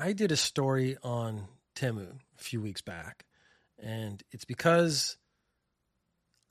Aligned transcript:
I 0.00 0.12
did 0.14 0.32
a 0.32 0.36
story 0.36 0.96
on 1.02 1.46
Temu 1.76 2.08
a 2.38 2.42
few 2.42 2.60
weeks 2.60 2.80
back, 2.80 3.26
and 3.78 4.22
it's 4.30 4.46
because 4.46 5.18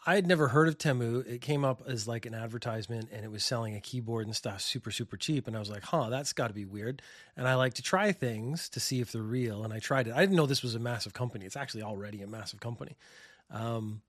I 0.05 0.15
had 0.15 0.27
never 0.27 0.47
heard 0.47 0.67
of 0.67 0.77
Temu. 0.77 1.25
It 1.27 1.41
came 1.41 1.65
up 1.65 1.83
as 1.87 2.07
like 2.07 2.25
an 2.25 2.33
advertisement 2.33 3.09
and 3.11 3.25
it 3.25 3.31
was 3.31 3.43
selling 3.43 3.75
a 3.75 3.81
keyboard 3.81 4.27
and 4.27 4.35
stuff 4.35 4.61
super, 4.61 4.91
super 4.91 5.17
cheap. 5.17 5.45
And 5.45 5.55
I 5.55 5.59
was 5.59 5.69
like, 5.69 5.83
huh, 5.83 6.09
that's 6.09 6.31
got 6.31 6.47
to 6.47 6.53
be 6.53 6.65
weird. 6.65 7.01
And 7.35 7.47
I 7.47 7.55
like 7.55 7.73
to 7.75 7.81
try 7.81 8.11
things 8.11 8.69
to 8.69 8.79
see 8.79 9.01
if 9.01 9.11
they're 9.11 9.21
real. 9.21 9.63
And 9.63 9.73
I 9.73 9.79
tried 9.79 10.07
it. 10.07 10.13
I 10.13 10.21
didn't 10.21 10.35
know 10.35 10.45
this 10.45 10.63
was 10.63 10.75
a 10.75 10.79
massive 10.79 11.13
company. 11.13 11.45
It's 11.45 11.57
actually 11.57 11.83
already 11.83 12.21
a 12.21 12.27
massive 12.27 12.59
company. 12.59 12.95
Um, 13.51 14.01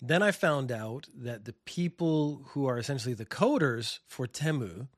then 0.00 0.22
I 0.22 0.30
found 0.30 0.72
out 0.72 1.06
that 1.14 1.44
the 1.44 1.54
people 1.64 2.42
who 2.50 2.66
are 2.66 2.78
essentially 2.78 3.14
the 3.14 3.26
coders 3.26 3.98
for 4.06 4.26
Temu 4.26 4.88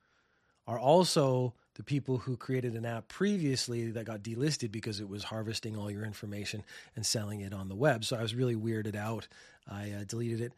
are 0.66 0.78
also 0.78 1.54
the 1.74 1.82
people 1.82 2.18
who 2.18 2.36
created 2.36 2.74
an 2.74 2.84
app 2.84 3.08
previously 3.08 3.90
that 3.90 4.04
got 4.04 4.22
delisted 4.22 4.70
because 4.70 5.00
it 5.00 5.08
was 5.08 5.24
harvesting 5.24 5.76
all 5.76 5.90
your 5.90 6.04
information 6.04 6.62
and 6.94 7.06
selling 7.06 7.40
it 7.40 7.52
on 7.52 7.68
the 7.68 7.74
web. 7.74 8.04
So 8.04 8.16
I 8.16 8.22
was 8.22 8.34
really 8.34 8.54
weirded 8.54 8.94
out. 8.96 9.26
I 9.68 9.90
uh, 9.90 10.04
deleted 10.04 10.40
it. 10.40 10.52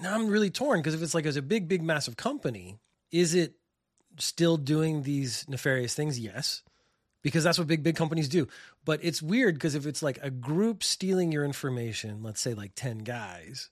Now 0.00 0.14
I'm 0.14 0.28
really 0.28 0.50
torn 0.50 0.80
because 0.80 0.94
if 0.94 1.02
it's 1.02 1.14
like 1.14 1.26
as 1.26 1.36
a 1.36 1.42
big, 1.42 1.68
big, 1.68 1.82
massive 1.82 2.16
company, 2.16 2.78
is 3.10 3.34
it 3.34 3.54
still 4.18 4.56
doing 4.56 5.02
these 5.02 5.44
nefarious 5.48 5.94
things? 5.94 6.18
Yes, 6.18 6.62
because 7.22 7.44
that's 7.44 7.58
what 7.58 7.66
big, 7.66 7.82
big 7.82 7.96
companies 7.96 8.28
do. 8.28 8.46
But 8.84 9.00
it's 9.02 9.22
weird 9.22 9.54
because 9.54 9.74
if 9.74 9.86
it's 9.86 10.02
like 10.02 10.18
a 10.22 10.30
group 10.30 10.84
stealing 10.84 11.32
your 11.32 11.44
information, 11.44 12.22
let's 12.22 12.40
say 12.40 12.54
like 12.54 12.72
10 12.76 12.98
guys, 12.98 13.70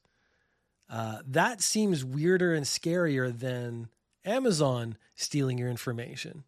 uh, 0.90 1.18
that 1.26 1.60
seems 1.60 2.04
weirder 2.04 2.54
and 2.54 2.66
scarier 2.66 3.36
than 3.36 3.88
Amazon 4.24 4.96
stealing 5.14 5.58
your 5.58 5.70
information. 5.70 6.44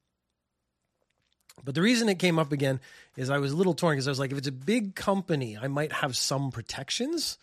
But 1.64 1.74
the 1.74 1.82
reason 1.82 2.08
it 2.08 2.18
came 2.18 2.38
up 2.38 2.52
again 2.52 2.80
is 3.16 3.30
I 3.30 3.38
was 3.38 3.52
a 3.52 3.56
little 3.56 3.74
torn 3.74 3.94
because 3.94 4.08
I 4.08 4.10
was 4.10 4.18
like, 4.18 4.32
if 4.32 4.38
it's 4.38 4.48
a 4.48 4.52
big 4.52 4.94
company, 4.94 5.56
I 5.56 5.68
might 5.68 5.92
have 5.92 6.16
some 6.16 6.50
protections 6.50 7.38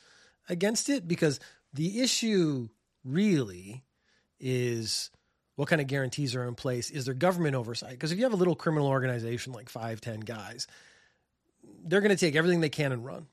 against 0.48 0.90
it 0.90 1.08
because 1.08 1.40
the 1.74 2.02
issue 2.02 2.70
really 3.04 3.84
is 4.40 5.10
what 5.56 5.68
kind 5.68 5.82
of 5.82 5.88
guarantees 5.88 6.36
are 6.36 6.48
in 6.48 6.56
place? 6.56 6.90
Is 6.90 7.06
there 7.06 7.14
government 7.14 7.56
oversight? 7.56 7.92
Because 7.92 8.12
if 8.12 8.18
you 8.18 8.24
have 8.24 8.34
a 8.34 8.38
little 8.38 8.56
criminal 8.56 8.88
organization 8.88 9.54
like 9.54 9.70
five, 9.70 10.02
ten 10.02 10.20
guys, 10.20 10.68
they're 11.86 12.02
going 12.02 12.16
to 12.16 12.18
take 12.18 12.36
everything 12.36 12.62
they 12.62 12.70
can 12.70 12.92
and 12.92 13.06
run. 13.06 13.28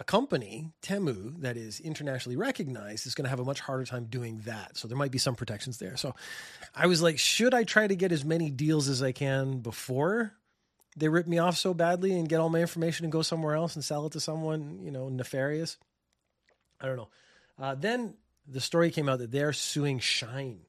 A 0.00 0.04
company, 0.04 0.70
Temu, 0.80 1.40
that 1.40 1.56
is 1.56 1.80
internationally 1.80 2.36
recognized, 2.36 3.06
is 3.06 3.16
going 3.16 3.24
to 3.24 3.30
have 3.30 3.40
a 3.40 3.44
much 3.44 3.58
harder 3.58 3.84
time 3.84 4.04
doing 4.04 4.42
that. 4.44 4.76
So 4.76 4.86
there 4.86 4.96
might 4.96 5.10
be 5.10 5.18
some 5.18 5.34
protections 5.34 5.78
there. 5.78 5.96
So 5.96 6.14
I 6.74 6.86
was 6.86 7.02
like, 7.02 7.18
should 7.18 7.52
I 7.52 7.64
try 7.64 7.86
to 7.86 7.96
get 7.96 8.12
as 8.12 8.24
many 8.24 8.50
deals 8.50 8.88
as 8.88 9.02
I 9.02 9.10
can 9.10 9.58
before 9.58 10.32
they 10.96 11.08
rip 11.08 11.26
me 11.26 11.38
off 11.38 11.56
so 11.56 11.74
badly 11.74 12.12
and 12.12 12.28
get 12.28 12.40
all 12.40 12.48
my 12.48 12.60
information 12.60 13.04
and 13.04 13.12
go 13.12 13.22
somewhere 13.22 13.54
else 13.54 13.74
and 13.74 13.84
sell 13.84 14.06
it 14.06 14.12
to 14.12 14.20
someone, 14.20 14.80
you 14.82 14.90
know, 14.90 15.08
nefarious? 15.08 15.76
I 16.80 16.86
don't 16.86 16.96
know. 16.96 17.08
Uh, 17.58 17.74
then 17.74 18.14
the 18.46 18.60
story 18.60 18.90
came 18.90 19.08
out 19.08 19.18
that 19.18 19.30
they're 19.32 19.52
suing 19.52 19.98
Shine. 19.98 20.60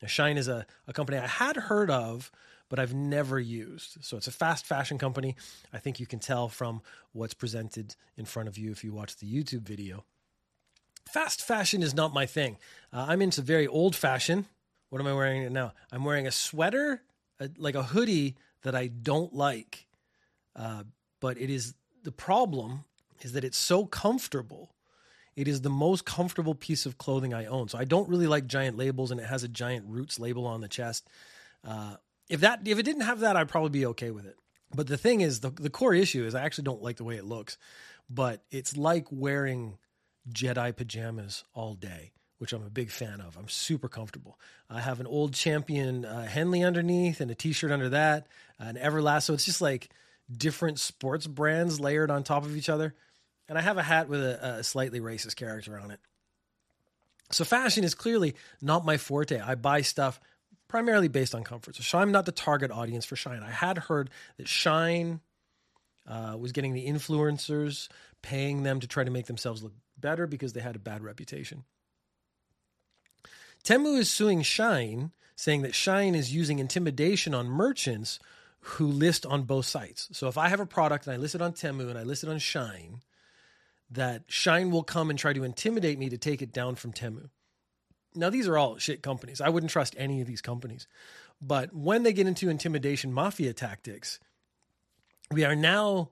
Now, 0.00 0.08
Shein 0.08 0.36
is 0.36 0.48
a, 0.48 0.66
a 0.88 0.92
company 0.92 1.18
I 1.18 1.26
had 1.26 1.56
heard 1.56 1.90
of, 1.90 2.32
but 2.72 2.78
I've 2.78 2.94
never 2.94 3.38
used. 3.38 3.98
So 4.00 4.16
it's 4.16 4.28
a 4.28 4.32
fast 4.32 4.64
fashion 4.64 4.96
company. 4.96 5.36
I 5.74 5.78
think 5.78 6.00
you 6.00 6.06
can 6.06 6.20
tell 6.20 6.48
from 6.48 6.80
what's 7.12 7.34
presented 7.34 7.96
in 8.16 8.24
front 8.24 8.48
of 8.48 8.56
you 8.56 8.70
if 8.70 8.82
you 8.82 8.94
watch 8.94 9.16
the 9.16 9.26
YouTube 9.26 9.60
video. 9.60 10.06
Fast 11.06 11.42
fashion 11.42 11.82
is 11.82 11.92
not 11.92 12.14
my 12.14 12.24
thing. 12.24 12.56
Uh, 12.90 13.04
I'm 13.10 13.20
into 13.20 13.42
very 13.42 13.66
old 13.66 13.94
fashion. 13.94 14.46
What 14.88 15.02
am 15.02 15.06
I 15.06 15.12
wearing 15.12 15.52
now? 15.52 15.74
I'm 15.92 16.02
wearing 16.02 16.26
a 16.26 16.30
sweater, 16.30 17.02
a, 17.38 17.50
like 17.58 17.74
a 17.74 17.82
hoodie 17.82 18.36
that 18.62 18.74
I 18.74 18.86
don't 18.86 19.34
like. 19.34 19.86
Uh, 20.56 20.84
but 21.20 21.36
it 21.36 21.50
is 21.50 21.74
the 22.04 22.10
problem 22.10 22.84
is 23.20 23.34
that 23.34 23.44
it's 23.44 23.58
so 23.58 23.84
comfortable. 23.84 24.72
It 25.36 25.46
is 25.46 25.60
the 25.60 25.68
most 25.68 26.06
comfortable 26.06 26.54
piece 26.54 26.86
of 26.86 26.96
clothing 26.96 27.34
I 27.34 27.44
own. 27.44 27.68
So 27.68 27.76
I 27.76 27.84
don't 27.84 28.08
really 28.08 28.26
like 28.26 28.46
giant 28.46 28.78
labels, 28.78 29.10
and 29.10 29.20
it 29.20 29.26
has 29.26 29.44
a 29.44 29.48
giant 29.48 29.84
roots 29.88 30.18
label 30.18 30.46
on 30.46 30.62
the 30.62 30.68
chest. 30.68 31.06
Uh, 31.62 31.96
if 32.32 32.40
that 32.40 32.66
if 32.66 32.78
it 32.78 32.82
didn't 32.84 33.02
have 33.02 33.20
that, 33.20 33.36
I'd 33.36 33.50
probably 33.50 33.70
be 33.70 33.86
okay 33.86 34.10
with 34.10 34.24
it. 34.24 34.36
But 34.74 34.86
the 34.86 34.96
thing 34.96 35.20
is, 35.20 35.40
the 35.40 35.50
the 35.50 35.68
core 35.68 35.94
issue 35.94 36.24
is 36.24 36.34
I 36.34 36.42
actually 36.42 36.64
don't 36.64 36.82
like 36.82 36.96
the 36.96 37.04
way 37.04 37.16
it 37.16 37.24
looks. 37.24 37.58
But 38.08 38.42
it's 38.50 38.74
like 38.76 39.06
wearing 39.10 39.76
Jedi 40.30 40.74
pajamas 40.74 41.44
all 41.54 41.74
day, 41.74 42.12
which 42.38 42.54
I'm 42.54 42.64
a 42.64 42.70
big 42.70 42.90
fan 42.90 43.20
of. 43.20 43.36
I'm 43.36 43.48
super 43.48 43.88
comfortable. 43.88 44.38
I 44.70 44.80
have 44.80 44.98
an 44.98 45.06
old 45.06 45.34
champion 45.34 46.06
uh, 46.06 46.26
Henley 46.26 46.64
underneath 46.64 47.20
and 47.20 47.30
a 47.30 47.34
t-shirt 47.34 47.70
under 47.70 47.90
that, 47.90 48.26
an 48.58 48.76
Everlast. 48.76 49.24
So 49.24 49.34
it's 49.34 49.44
just 49.44 49.60
like 49.60 49.90
different 50.34 50.78
sports 50.78 51.26
brands 51.26 51.80
layered 51.80 52.10
on 52.10 52.22
top 52.22 52.44
of 52.44 52.56
each 52.56 52.70
other. 52.70 52.94
And 53.48 53.58
I 53.58 53.60
have 53.60 53.76
a 53.76 53.82
hat 53.82 54.08
with 54.08 54.22
a, 54.22 54.56
a 54.58 54.64
slightly 54.64 55.00
racist 55.00 55.36
character 55.36 55.78
on 55.78 55.90
it. 55.90 56.00
So 57.30 57.44
fashion 57.44 57.84
is 57.84 57.94
clearly 57.94 58.34
not 58.60 58.84
my 58.84 58.96
forte. 58.96 59.38
I 59.38 59.54
buy 59.54 59.82
stuff 59.82 60.18
primarily 60.72 61.06
based 61.06 61.34
on 61.34 61.44
comfort. 61.44 61.76
So 61.76 61.98
I'm 61.98 62.12
not 62.12 62.24
the 62.24 62.32
target 62.32 62.70
audience 62.70 63.04
for 63.04 63.14
Shine. 63.14 63.42
I 63.42 63.50
had 63.50 63.76
heard 63.76 64.08
that 64.38 64.48
Shine 64.48 65.20
uh, 66.08 66.34
was 66.40 66.52
getting 66.52 66.72
the 66.72 66.86
influencers, 66.86 67.90
paying 68.22 68.62
them 68.62 68.80
to 68.80 68.86
try 68.86 69.04
to 69.04 69.10
make 69.10 69.26
themselves 69.26 69.62
look 69.62 69.74
better 69.98 70.26
because 70.26 70.54
they 70.54 70.62
had 70.62 70.74
a 70.74 70.78
bad 70.78 71.02
reputation. 71.02 71.64
Temu 73.62 73.98
is 73.98 74.10
suing 74.10 74.40
Shine, 74.40 75.12
saying 75.36 75.60
that 75.60 75.74
Shine 75.74 76.14
is 76.14 76.34
using 76.34 76.58
intimidation 76.58 77.34
on 77.34 77.48
merchants 77.48 78.18
who 78.60 78.86
list 78.86 79.26
on 79.26 79.42
both 79.42 79.66
sites. 79.66 80.08
So 80.12 80.26
if 80.26 80.38
I 80.38 80.48
have 80.48 80.58
a 80.58 80.64
product 80.64 81.06
and 81.06 81.12
I 81.12 81.18
list 81.18 81.34
it 81.34 81.42
on 81.42 81.52
Temu 81.52 81.90
and 81.90 81.98
I 81.98 82.02
list 82.02 82.24
it 82.24 82.30
on 82.30 82.38
Shine, 82.38 83.02
that 83.90 84.22
Shine 84.26 84.70
will 84.70 84.84
come 84.84 85.10
and 85.10 85.18
try 85.18 85.34
to 85.34 85.44
intimidate 85.44 85.98
me 85.98 86.08
to 86.08 86.16
take 86.16 86.40
it 86.40 86.50
down 86.50 86.76
from 86.76 86.94
Temu. 86.94 87.28
Now, 88.14 88.30
these 88.30 88.48
are 88.48 88.58
all 88.58 88.78
shit 88.78 89.02
companies. 89.02 89.40
I 89.40 89.48
wouldn't 89.48 89.72
trust 89.72 89.94
any 89.98 90.20
of 90.20 90.26
these 90.26 90.40
companies. 90.40 90.86
But 91.40 91.74
when 91.74 92.02
they 92.02 92.12
get 92.12 92.26
into 92.26 92.48
intimidation 92.48 93.12
mafia 93.12 93.52
tactics, 93.52 94.20
we 95.30 95.44
are 95.44 95.56
now 95.56 96.10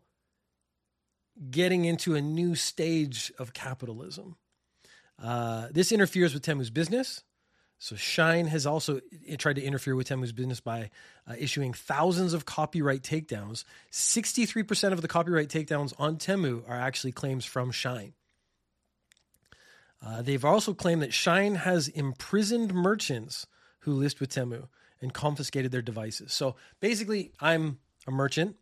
getting 1.51 1.85
into 1.85 2.15
a 2.15 2.21
new 2.21 2.55
stage 2.55 3.33
of 3.39 3.53
capitalism. 3.53 4.37
Uh, 5.23 5.69
this 5.71 5.93
interferes 5.93 6.35
with 6.35 6.45
Temu's 6.45 6.71
business. 6.71 7.23
So 7.79 7.97
Shine 7.97 8.47
has 8.49 8.67
also 8.67 9.01
tried 9.39 9.57
to 9.57 9.63
interfere 9.63 9.95
with 9.95 10.09
Temu's 10.09 10.33
business 10.33 10.61
by 10.61 10.91
uh, 11.27 11.35
issuing 11.39 11.73
thousands 11.73 12.35
of 12.35 12.45
copyright 12.45 13.03
takedowns. 13.03 13.65
63% 13.91 14.93
of 14.93 15.01
the 15.01 15.09
copyright 15.09 15.49
takedowns 15.49 15.95
on 15.99 16.17
Temu 16.17 16.63
are 16.69 16.79
actually 16.79 17.13
claims 17.13 17.47
from 17.47 17.73
Shein. 17.73 18.13
Uh, 20.03 20.23
they've 20.23 20.45
also 20.45 20.73
claimed 20.73 21.03
that 21.03 21.13
Shine 21.13 21.57
has 21.57 21.89
imprisoned 21.89 22.73
merchants 22.73 23.47
who 23.81 23.93
list 23.93 24.21
with 24.21 24.31
Temu 24.31 24.69
and 25.01 25.13
confiscated 25.13 25.73
their 25.73 25.83
devices. 25.83 26.33
So 26.33 26.57
basically, 26.81 27.33
I'm 27.41 27.79
a 28.07 28.11
merchant. 28.11 28.57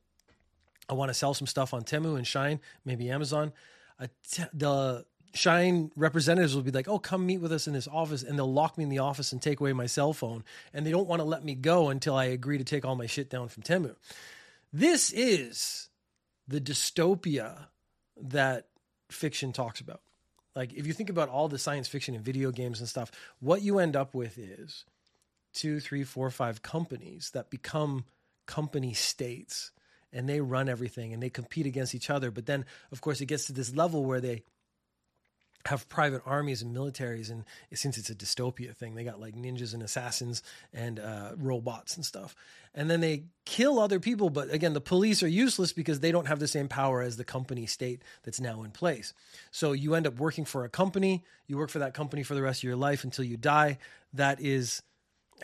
I 0.89 0.95
want 0.95 1.11
to 1.11 1.15
sell 1.15 1.35
some 1.35 1.47
stuff 1.47 1.75
on 1.75 1.83
Temu 1.83 2.17
and 2.17 2.27
Shine, 2.27 2.61
maybe 2.85 3.11
Amazon. 3.11 3.53
The 4.53 5.05
Shine 5.35 5.91
representatives 5.95 6.55
will 6.55 6.63
be 6.63 6.71
like, 6.71 6.89
"Oh, 6.89 6.99
come 6.99 7.27
meet 7.27 7.39
with 7.39 7.53
us 7.53 7.67
in 7.67 7.75
this 7.75 7.87
office," 7.87 8.23
and 8.23 8.39
they'll 8.39 8.53
lock 8.53 8.79
me 8.79 8.85
in 8.85 8.91
the 8.91 9.01
office 9.01 9.31
and 9.33 9.43
take 9.43 9.61
away 9.61 9.73
my 9.73 9.87
cell 9.87 10.13
phone, 10.13 10.43
and 10.73 10.87
they 10.87 10.91
don't 10.91 11.07
want 11.07 11.21
to 11.21 11.25
let 11.25 11.45
me 11.45 11.55
go 11.55 11.91
until 11.91 12.15
I 12.15 12.25
agree 12.27 12.59
to 12.59 12.65
take 12.65 12.85
all 12.85 12.97
my 12.97 13.07
shit 13.07 13.29
down 13.29 13.49
from 13.49 13.63
Temu. 13.63 13.95
This 14.73 15.13
is 15.13 15.91
the 16.47 16.61
dystopia 16.61 17.67
that 18.17 18.69
fiction 19.11 19.53
talks 19.53 19.81
about. 19.81 20.01
Like 20.59 20.73
if 20.75 20.89
you 20.89 20.93
think 20.93 21.09
about 21.09 21.29
all 21.29 21.47
the 21.47 21.57
science 21.57 21.87
fiction 21.87 22.17
and 22.17 22.25
video 22.25 22.51
games 22.51 22.81
and 22.81 22.89
stuff, 22.89 23.13
what 23.39 23.63
you 23.63 23.79
end 23.79 23.95
up 23.95 24.13
with 24.13 24.37
is 24.37 24.85
two, 25.55 25.79
three, 25.79 26.03
four, 26.03 26.31
five 26.31 26.63
companies 26.63 27.31
that 27.33 27.49
become 27.49 28.05
company 28.49 28.93
states 28.93 29.71
and 30.13 30.29
they 30.29 30.41
run 30.41 30.69
everything 30.69 31.13
and 31.13 31.23
they 31.23 31.31
compete 31.31 31.65
against 31.65 31.95
each 31.95 32.11
other. 32.11 32.33
But 32.33 32.47
then, 32.47 32.65
of 32.91 33.01
course, 33.01 33.21
it 33.21 33.27
gets 33.27 33.45
to 33.45 33.53
this 33.53 33.73
level 33.73 34.05
where 34.05 34.21
they 34.21 34.43
have 35.69 35.89
private 35.89 36.23
armies 36.25 36.63
and 36.63 36.75
militaries 36.75 37.31
and 37.31 37.45
since 37.75 37.99
it's 37.99 38.09
a 38.09 38.15
dystopia 38.15 38.75
thing 38.75 38.95
they 38.95 39.05
got 39.05 39.21
like 39.21 39.37
ninjas 39.37 39.75
and 39.75 39.83
assassins 39.83 40.43
and 40.73 40.99
uh, 40.99 41.33
robots 41.37 41.97
and 41.97 42.05
stuff. 42.05 42.35
And 42.75 42.89
then 42.91 43.01
they 43.01 43.25
kill 43.45 43.79
other 43.79 44.01
people 44.01 44.31
but 44.31 44.53
again 44.53 44.73
the 44.73 44.81
police 44.81 45.23
are 45.23 45.29
useless 45.29 45.73
because 45.73 46.01
they 46.01 46.11
don't 46.11 46.27
have 46.27 46.39
the 46.39 46.49
same 46.49 46.69
power 46.69 47.03
as 47.03 47.17
the 47.17 47.25
company 47.25 47.67
state 47.67 48.03
that's 48.23 48.41
now 48.41 48.63
in 48.63 48.71
place. 48.71 49.13
So 49.51 49.73
you 49.73 49.95
end 49.95 50.07
up 50.07 50.19
working 50.19 50.45
for 50.45 50.65
a 50.65 50.69
company 50.69 51.23
you 51.47 51.59
work 51.59 51.71
for 51.71 51.81
that 51.81 51.95
company 51.95 52.23
for 52.23 52.35
the 52.35 52.43
rest 52.43 52.61
of 52.61 52.65
your 52.65 52.77
life 52.77 53.05
until 53.05 53.25
you 53.25 53.37
die. 53.37 53.79
That 54.15 54.41
is 54.41 54.83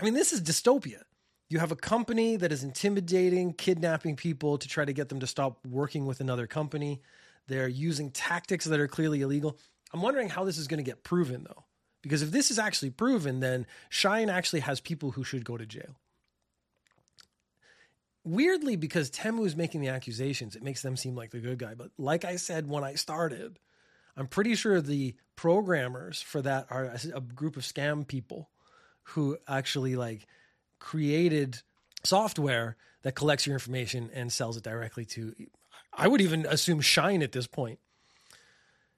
i 0.01 0.05
mean 0.05 0.15
this 0.15 0.33
is 0.33 0.41
dystopia. 0.41 1.03
You 1.51 1.59
have 1.59 1.71
a 1.71 1.77
company 1.77 2.37
that 2.37 2.51
is 2.51 2.65
intimidating 2.65 3.53
kidnapping 3.53 4.17
people 4.17 4.57
to 4.57 4.67
try 4.67 4.87
to 4.87 4.93
get 4.95 5.11
them 5.11 5.21
to 5.21 5.27
stop 5.27 5.59
working 5.67 6.07
with 6.07 6.21
another 6.21 6.47
company. 6.47 7.03
They're 7.47 7.69
using 7.69 8.11
tactics 8.11 8.65
that 8.65 8.81
are 8.81 8.89
clearly 8.89 9.21
illegal 9.21 9.59
I'm 9.95 10.03
wondering 10.03 10.29
how 10.29 10.45
this 10.45 10.59
is 10.59 10.69
going 10.69 10.85
to 10.85 10.91
get 10.91 11.05
proven 11.05 11.45
though. 11.45 11.65
Because 12.03 12.21
if 12.21 12.31
this 12.31 12.51
is 12.51 12.59
actually 12.59 12.91
proven, 12.91 13.41
then 13.41 13.67
Shein 13.91 14.31
actually 14.31 14.61
has 14.61 14.81
people 14.81 15.13
who 15.13 15.25
should 15.25 15.45
go 15.45 15.57
to 15.57 15.65
jail. 15.65 15.97
weirdly, 18.25 18.77
because 18.77 19.11
Temu 19.11 19.47
is 19.47 19.57
making 19.57 19.81
the 19.81 19.89
accusations, 19.89 20.57
it 20.57 20.63
makes 20.63 20.83
them 20.83 20.97
seem 20.97 21.15
like 21.15 21.31
the 21.31 21.41
good 21.41 21.59
guy. 21.59 21.75
But 21.75 21.91
like 21.99 22.25
I 22.25 22.37
said 22.37 22.69
when 22.69 22.85
I 22.85 22.95
started, 22.95 23.59
I'm 24.17 24.27
pretty 24.27 24.55
sure 24.55 24.81
the 24.81 25.15
programmers 25.37 26.23
for 26.23 26.43
that 26.43 26.67
are 26.71 26.95
a 27.15 27.21
group 27.21 27.57
of 27.57 27.63
scam 27.63 28.07
people 28.07 28.51
who 29.09 29.37
actually 29.47 29.97
like 29.97 30.27
created 30.79 31.63
software 32.05 32.77
that 33.03 33.15
collects 33.15 33.47
your 33.47 33.55
information 33.55 34.11
and 34.15 34.33
sells 34.33 34.57
it 34.57 34.63
directly 34.65 35.05
to 35.05 35.35
I 35.93 36.09
would 36.09 36.21
even 36.21 36.47
assume 36.47 36.81
Shine 36.81 37.23
at 37.23 37.33
this 37.33 37.47
point. 37.47 37.79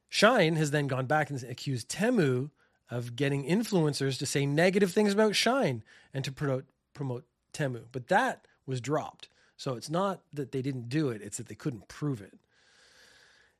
Shine 0.08 0.56
has 0.56 0.70
then 0.70 0.86
gone 0.86 1.06
back 1.06 1.30
and 1.30 1.42
accused 1.44 1.88
Temu 1.88 2.50
of 2.90 3.16
getting 3.16 3.44
influencers 3.44 4.18
to 4.18 4.26
say 4.26 4.46
negative 4.46 4.92
things 4.92 5.12
about 5.12 5.34
Shine 5.34 5.82
and 6.14 6.24
to 6.24 6.32
promote 6.32 6.66
promote 6.94 7.24
Temu. 7.52 7.84
But 7.92 8.08
that 8.08 8.46
was 8.66 8.80
dropped. 8.80 9.28
So 9.56 9.74
it's 9.74 9.90
not 9.90 10.20
that 10.32 10.52
they 10.52 10.62
didn't 10.62 10.88
do 10.88 11.08
it, 11.08 11.22
it's 11.22 11.38
that 11.38 11.48
they 11.48 11.54
couldn't 11.54 11.88
prove 11.88 12.20
it. 12.20 12.34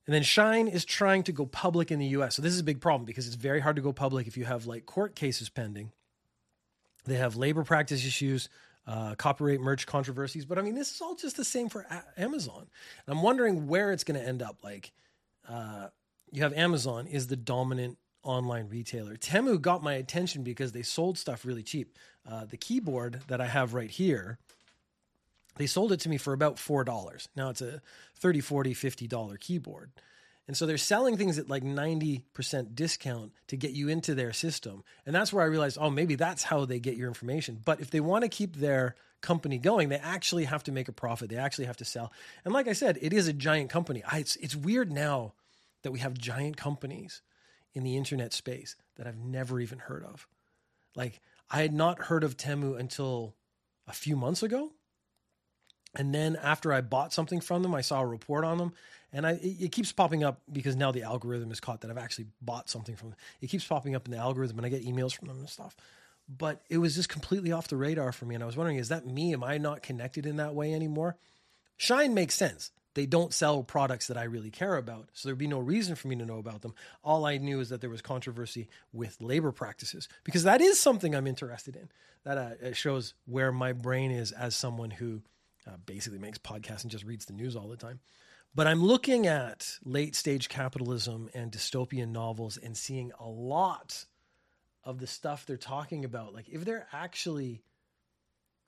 And 0.07 0.15
then 0.15 0.23
Shine 0.23 0.69
is 0.69 0.85
trying 0.85 1.25
to 1.25 1.33
go 1.33 1.47
public 1.47 1.91
in 1.91 1.99
the 1.99 2.07
US. 2.09 2.37
So 2.37 2.43
this 2.43 2.53
is 2.53 2.61
a 2.61 2.65
big 2.65 2.81
problem 2.81 3.05
because 3.05 3.27
it's 3.27 3.37
very 3.37 3.61
hard 3.61 3.77
to 3.77 3.83
go 3.83 3.93
public 3.93 4.27
if 4.27 4.37
you 4.37 4.45
have 4.45 4.67
like 4.67 4.87
court 4.87 5.17
cases 5.17 5.49
pending. 5.49 5.91
They 7.05 7.17
have 7.17 7.37
labor 7.37 7.65
practice 7.65 8.05
issues, 8.05 8.49
uh, 8.87 9.15
copyright 9.17 9.61
merge 9.61 9.87
controversies. 9.87 10.45
But 10.45 10.59
I 10.59 10.63
mean, 10.63 10.75
this 10.75 10.95
is 10.95 11.01
all 11.01 11.15
just 11.17 11.37
the 11.37 11.45
same 11.45 11.69
for 11.69 11.87
a- 11.91 12.21
Amazon. 12.21 12.69
And 13.07 13.17
I'm 13.17 13.23
wondering 13.23 13.67
where 13.67 13.93
it's 13.93 14.05
going 14.05 14.21
to 14.21 14.27
end 14.27 14.43
up. 14.43 14.59
Like, 14.63 14.93
uh, 15.49 15.89
you 16.33 16.43
have 16.43 16.53
Amazon 16.53 17.07
is 17.07 17.27
the 17.29 17.37
dominant 17.37 17.99
online 18.23 18.69
retailer. 18.69 19.17
Temu 19.17 19.61
got 19.61 19.83
my 19.83 19.95
attention 19.95 20.43
because 20.43 20.73
they 20.73 20.83
sold 20.83 21.17
stuff 21.17 21.45
really 21.45 21.63
cheap. 21.63 21.97
Uh, 22.29 22.45
the 22.45 22.57
keyboard 22.57 23.21
that 23.29 23.41
I 23.41 23.47
have 23.47 23.73
right 23.73 23.91
here, 23.91 24.39
they 25.57 25.67
sold 25.67 25.93
it 25.93 26.01
to 26.01 26.09
me 26.09 26.19
for 26.19 26.33
about 26.33 26.57
$4. 26.57 27.29
Now 27.37 27.51
it's 27.51 27.63
a 27.63 27.81
30, 28.17 28.41
40, 28.41 28.75
$50 28.75 29.41
keyboard. 29.41 29.93
And 30.49 30.57
so 30.57 30.65
they're 30.67 30.79
selling 30.79 31.17
things 31.17 31.39
at 31.39 31.49
like 31.49 31.65
90% 31.65 32.75
discount 32.75 33.33
to 33.49 33.57
get 33.57 33.73
you 33.73 33.89
into 33.89 34.15
their 34.15 34.33
system. 34.33 34.85
And 35.05 35.15
that's 35.15 35.33
where 35.33 35.45
I 35.45 35.49
realized, 35.49 35.79
oh, 35.81 35.91
maybe 35.91 36.15
that's 36.15 36.45
how 36.45 36.65
they 36.65 36.79
get 36.79 36.97
your 36.97 37.09
information. 37.09 37.61
But 37.65 37.81
if 37.81 37.91
they 37.91 38.01
want 38.01 38.23
to 38.23 38.29
keep 38.29 38.57
their 38.57 38.95
company 39.21 39.59
going, 39.59 39.89
they 39.89 39.97
actually 39.97 40.45
have 40.45 40.63
to 40.65 40.73
make 40.73 40.87
a 40.87 40.93
profit. 40.93 41.31
They 41.31 41.37
actually 41.37 41.65
have 41.65 41.79
to 41.79 41.85
sell. 41.85 42.13
And 42.45 42.55
like 42.55 42.69
I 42.69 42.75
said, 42.75 42.99
it 43.03 43.13
is 43.13 43.27
a 43.27 43.33
giant 43.33 43.71
company. 43.71 44.05
I, 44.07 44.19
it's, 44.19 44.37
it's 44.37 44.55
weird 44.55 44.93
now 44.93 45.33
that 45.87 45.93
we 45.93 46.01
have 46.01 46.19
giant 46.19 46.57
companies 46.57 47.23
in 47.73 47.85
the 47.85 47.97
internet 47.97 48.33
space 48.33 48.75
that 48.97 49.07
I've 49.07 49.19
never 49.19 49.61
even 49.61 49.79
heard 49.79 50.03
of. 50.03 50.27
Like, 50.97 51.21
I 51.49 51.63
had 51.63 51.73
not 51.73 52.07
heard 52.07 52.25
of 52.25 52.37
Temu 52.37 52.77
until 52.77 53.37
a 53.87 53.93
few 53.93 54.17
months 54.17 54.43
ago. 54.43 54.73
And 55.95 56.13
then 56.13 56.35
after 56.43 56.73
I 56.73 56.81
bought 56.81 57.13
something 57.13 57.41
from 57.41 57.63
them, 57.63 57.73
I 57.73 57.83
saw 57.83 58.01
a 58.01 58.07
report 58.07 58.45
on 58.45 58.59
them 58.59 58.73
and 59.13 59.25
I 59.25 59.35
it, 59.35 59.63
it, 59.63 59.73
keeps 59.73 59.93
popping 59.93 60.25
up 60.25 60.43
because 60.51 60.75
now 60.75 60.91
the 60.91 61.05
algorithm 61.05 61.53
is 61.53 61.61
caught 61.61 61.83
that 61.83 61.91
I've 61.91 61.99
actually 61.99 62.27
bought 62.43 62.69
something 62.69 62.97
from 62.97 63.11
them. 63.11 63.19
It 63.41 63.47
keeps 63.47 63.65
popping 63.65 63.95
up 63.95 64.07
in 64.07 64.11
the 64.11 64.19
algorithm, 64.19 64.59
and 64.59 64.67
I 64.67 64.69
get 64.69 64.85
emails 64.85 65.15
from 65.17 65.29
them 65.29 65.39
and 65.39 65.49
stuff. 65.49 65.77
But 66.29 66.63
it 66.69 66.79
was 66.79 66.97
just 66.97 67.09
completely 67.09 67.53
off 67.53 67.69
the 67.69 67.77
radar 67.77 68.11
for 68.11 68.25
me, 68.25 68.35
and 68.35 68.43
I 68.43 68.47
was 68.47 68.57
wondering, 68.57 68.79
is 68.79 68.89
that 68.89 69.07
me? 69.07 69.33
Am 69.33 69.45
I 69.45 69.59
not 69.59 69.83
connected 69.83 70.27
in 70.27 70.37
that 70.37 70.55
way 70.55 70.75
anymore? 70.75 71.17
Shine 71.77 72.15
makes 72.15 72.35
sense. 72.35 72.73
They 72.97 73.05
don't 73.05 73.35
sell 73.35 73.63
products 73.63 74.07
that 74.07 74.17
I 74.17 74.25
really 74.25 74.49
care 74.49 74.75
about, 74.75 75.11
so 75.13 75.29
there'd 75.29 75.37
be 75.37 75.47
no 75.47 75.59
reason 75.59 75.97
for 75.97 76.09
me 76.09 76.17
to 76.17 76.25
know 76.25 76.39
about 76.39 76.63
them. 76.63 76.75
All 77.05 77.27
I 77.27 77.37
knew 77.37 77.61
is 77.61 77.69
that 77.69 77.83
there 77.83 77.91
was 77.91 78.01
controversy 78.01 78.71
with 78.91 79.21
labor 79.21 79.53
practices 79.53 80.09
because 80.25 80.45
that 80.45 80.63
is 80.63 80.81
something 80.81 81.15
I'm 81.15 81.27
interested 81.27 81.77
in. 81.77 81.91
That 82.25 82.39
uh, 82.39 82.73
shows 82.73 83.13
where 83.27 83.53
my 83.53 83.75
brain 83.75 84.13
is 84.13 84.33
as 84.33 84.57
someone 84.57 84.91
who 84.91 85.21
uh, 85.67 85.73
basically 85.85 86.19
makes 86.19 86.39
podcasts 86.39 86.85
and 86.85 86.91
just 86.91 87.05
reads 87.05 87.27
the 87.27 87.35
news 87.35 87.55
all 87.55 87.69
the 87.69 87.77
time. 87.77 88.01
But 88.55 88.67
I'm 88.67 88.83
looking 88.83 89.27
at 89.27 89.79
late 89.85 90.17
stage 90.17 90.49
capitalism 90.49 91.29
and 91.35 91.53
dystopian 91.53 92.13
novels 92.13 92.57
and 92.57 92.75
seeing 92.75 93.13
a 93.21 93.29
lot 93.29 94.07
of 94.85 95.01
the 95.01 95.07
stuff 95.07 95.45
they're 95.45 95.59
talking 95.59 96.07
about. 96.07 96.33
Like, 96.33 96.49
if 96.49 96.65
they're 96.65 96.87
actually 96.95 97.61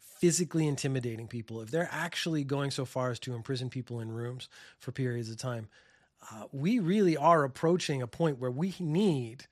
physically 0.01 0.67
intimidating 0.67 1.29
people, 1.29 1.61
if 1.61 1.71
they're 1.71 1.89
actually 1.93 2.45
going 2.45 2.71
so 2.71 2.85
far 2.85 3.11
as 3.11 3.19
to 3.21 3.35
imprison 3.35 3.71
people 3.71 4.01
in 4.01 4.11
rooms 4.11 4.49
for 4.79 4.93
periods 4.93 5.31
of 5.31 5.37
time, 5.37 5.69
uh, 6.33 6.45
we 6.53 6.79
really 6.79 7.17
are 7.17 7.45
approaching 7.45 8.03
a 8.03 8.07
point 8.07 8.39
where 8.39 8.51
we 8.51 8.75
need 8.81 9.47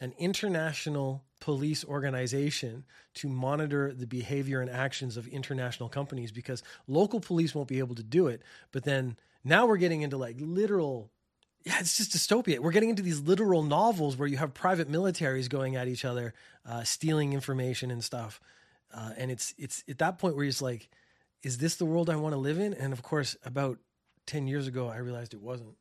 an 0.00 0.12
international 0.18 1.24
police 1.40 1.84
organization 1.84 2.84
to 3.14 3.28
monitor 3.28 3.92
the 3.92 4.06
behavior 4.06 4.60
and 4.60 4.70
actions 4.70 5.16
of 5.16 5.26
international 5.28 5.88
companies 5.88 6.32
because 6.32 6.62
local 6.86 7.20
police 7.20 7.54
won't 7.54 7.68
be 7.68 7.78
able 7.78 7.94
to 7.94 8.02
do 8.02 8.26
it. 8.28 8.42
But 8.72 8.84
then 8.84 9.16
now 9.44 9.66
we're 9.66 9.76
getting 9.76 10.02
into 10.02 10.16
like 10.16 10.36
literal 10.38 11.10
yeah, 11.64 11.78
it's 11.80 11.96
just 11.96 12.12
dystopia. 12.12 12.58
We're 12.58 12.72
getting 12.72 12.90
into 12.90 13.02
these 13.02 13.20
literal 13.20 13.62
novels 13.62 14.18
where 14.18 14.28
you 14.28 14.36
have 14.36 14.52
private 14.52 14.90
militaries 14.90 15.48
going 15.48 15.76
at 15.76 15.88
each 15.88 16.04
other, 16.04 16.34
uh, 16.66 16.82
stealing 16.82 17.32
information 17.32 17.90
and 17.90 18.04
stuff. 18.04 18.38
Uh, 18.94 19.10
and 19.16 19.30
it's 19.30 19.54
it's 19.58 19.82
at 19.88 19.98
that 19.98 20.18
point 20.18 20.36
where 20.36 20.44
it's 20.44 20.62
like, 20.62 20.88
is 21.42 21.58
this 21.58 21.76
the 21.76 21.84
world 21.84 22.08
I 22.08 22.16
want 22.16 22.32
to 22.34 22.38
live 22.38 22.58
in? 22.58 22.74
And 22.74 22.92
of 22.92 23.02
course, 23.02 23.36
about 23.44 23.78
ten 24.26 24.46
years 24.46 24.66
ago, 24.66 24.88
I 24.88 24.98
realized 24.98 25.34
it 25.34 25.42
wasn't. 25.42 25.74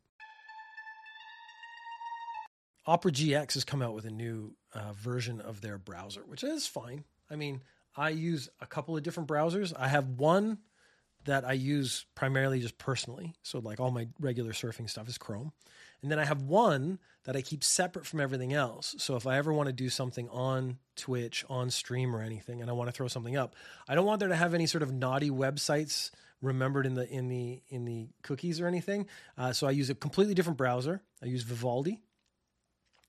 Opera 2.85 3.11
GX 3.11 3.53
has 3.53 3.63
come 3.63 3.81
out 3.81 3.93
with 3.93 4.05
a 4.05 4.11
new 4.11 4.55
uh, 4.73 4.91
version 4.93 5.39
of 5.39 5.61
their 5.61 5.77
browser, 5.77 6.21
which 6.25 6.43
is 6.43 6.67
fine. 6.67 7.05
I 7.29 7.37
mean, 7.37 7.61
I 7.95 8.09
use 8.09 8.49
a 8.59 8.65
couple 8.65 8.97
of 8.97 9.03
different 9.03 9.29
browsers. 9.29 9.73
I 9.77 9.87
have 9.87 10.09
one 10.09 10.57
that 11.25 11.45
I 11.45 11.53
use 11.53 12.05
primarily 12.15 12.59
just 12.59 12.77
personally. 12.77 13.33
So 13.43 13.59
like 13.59 13.79
all 13.79 13.91
my 13.91 14.07
regular 14.19 14.51
surfing 14.51 14.89
stuff 14.89 15.07
is 15.07 15.17
Chrome. 15.17 15.53
And 16.03 16.11
then 16.11 16.19
I 16.19 16.25
have 16.25 16.43
one 16.43 16.99
that 17.23 17.37
I 17.37 17.41
keep 17.41 17.63
separate 17.63 18.05
from 18.05 18.19
everything 18.19 18.53
else. 18.53 18.93
So 18.97 19.15
if 19.15 19.25
I 19.25 19.37
ever 19.37 19.53
want 19.53 19.67
to 19.67 19.73
do 19.73 19.89
something 19.89 20.27
on 20.29 20.77
Twitch, 20.97 21.45
on 21.49 21.69
stream 21.69 22.13
or 22.13 22.21
anything 22.21 22.61
and 22.61 22.69
I 22.69 22.73
want 22.73 22.89
to 22.89 22.91
throw 22.91 23.07
something 23.07 23.37
up, 23.37 23.55
I 23.87 23.95
don't 23.95 24.05
want 24.05 24.19
there 24.19 24.27
to 24.27 24.35
have 24.35 24.53
any 24.53 24.67
sort 24.67 24.83
of 24.83 24.91
naughty 24.91 25.31
websites 25.31 26.11
remembered 26.41 26.85
in 26.85 26.95
the 26.95 27.09
in 27.09 27.29
the 27.29 27.63
in 27.69 27.85
the 27.85 28.09
cookies 28.21 28.59
or 28.59 28.67
anything. 28.67 29.07
Uh, 29.37 29.53
so 29.53 29.65
I 29.65 29.71
use 29.71 29.89
a 29.89 29.95
completely 29.95 30.33
different 30.33 30.57
browser. 30.57 31.01
I 31.23 31.27
use 31.27 31.43
Vivaldi 31.43 32.01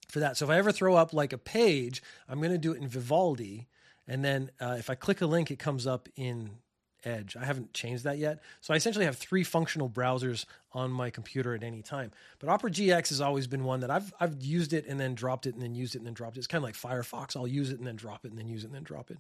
for 0.09 0.21
that. 0.21 0.37
So 0.37 0.45
if 0.45 0.51
I 0.53 0.57
ever 0.59 0.71
throw 0.71 0.95
up 0.95 1.13
like 1.13 1.33
a 1.33 1.39
page, 1.39 2.01
I'm 2.29 2.39
going 2.39 2.53
to 2.53 2.59
do 2.59 2.73
it 2.73 2.81
in 2.81 2.87
Vivaldi. 2.87 3.67
And 4.07 4.25
then 4.25 4.51
uh, 4.61 4.77
if 4.79 4.89
I 4.89 4.95
click 4.95 5.21
a 5.21 5.27
link, 5.27 5.51
it 5.51 5.59
comes 5.59 5.87
up 5.87 6.09
in 6.15 6.59
Edge. 7.05 7.37
I 7.37 7.45
haven't 7.45 7.73
changed 7.73 8.05
that 8.05 8.19
yet. 8.19 8.41
So 8.61 8.75
I 8.75 8.77
essentially 8.77 9.05
have 9.05 9.17
three 9.17 9.45
functional 9.45 9.89
browsers 9.89 10.45
on 10.73 10.91
my 10.91 11.11
computer 11.11 11.55
at 11.55 11.63
any 11.63 11.83
time. 11.83 12.11
But 12.39 12.49
Opera 12.49 12.71
GX 12.71 13.09
has 13.11 13.21
always 13.21 13.47
been 13.47 13.65
one 13.65 13.81
that 13.81 13.91
I've 13.91 14.13
I've 14.21 14.43
used 14.43 14.73
it 14.73 14.87
and 14.87 14.99
then 14.99 15.15
dropped 15.15 15.47
it 15.47 15.55
and 15.55 15.63
then 15.63 15.75
used 15.75 15.95
it 15.95 15.99
and 15.99 16.07
then 16.07 16.15
dropped 16.15 16.37
it. 16.37 16.41
It's 16.41 16.47
kind 16.47 16.65
of 16.65 16.67
like 16.67 16.77
Firefox. 16.77 17.37
I'll 17.37 17.47
use 17.47 17.71
it 17.71 17.79
and 17.79 17.87
then 17.87 17.97
drop 17.97 18.25
it 18.25 18.31
and 18.31 18.39
then 18.39 18.49
use 18.49 18.65
it 18.65 18.69
and 18.69 18.75
then 18.75 18.83
drop 18.83 19.11
it. 19.11 19.19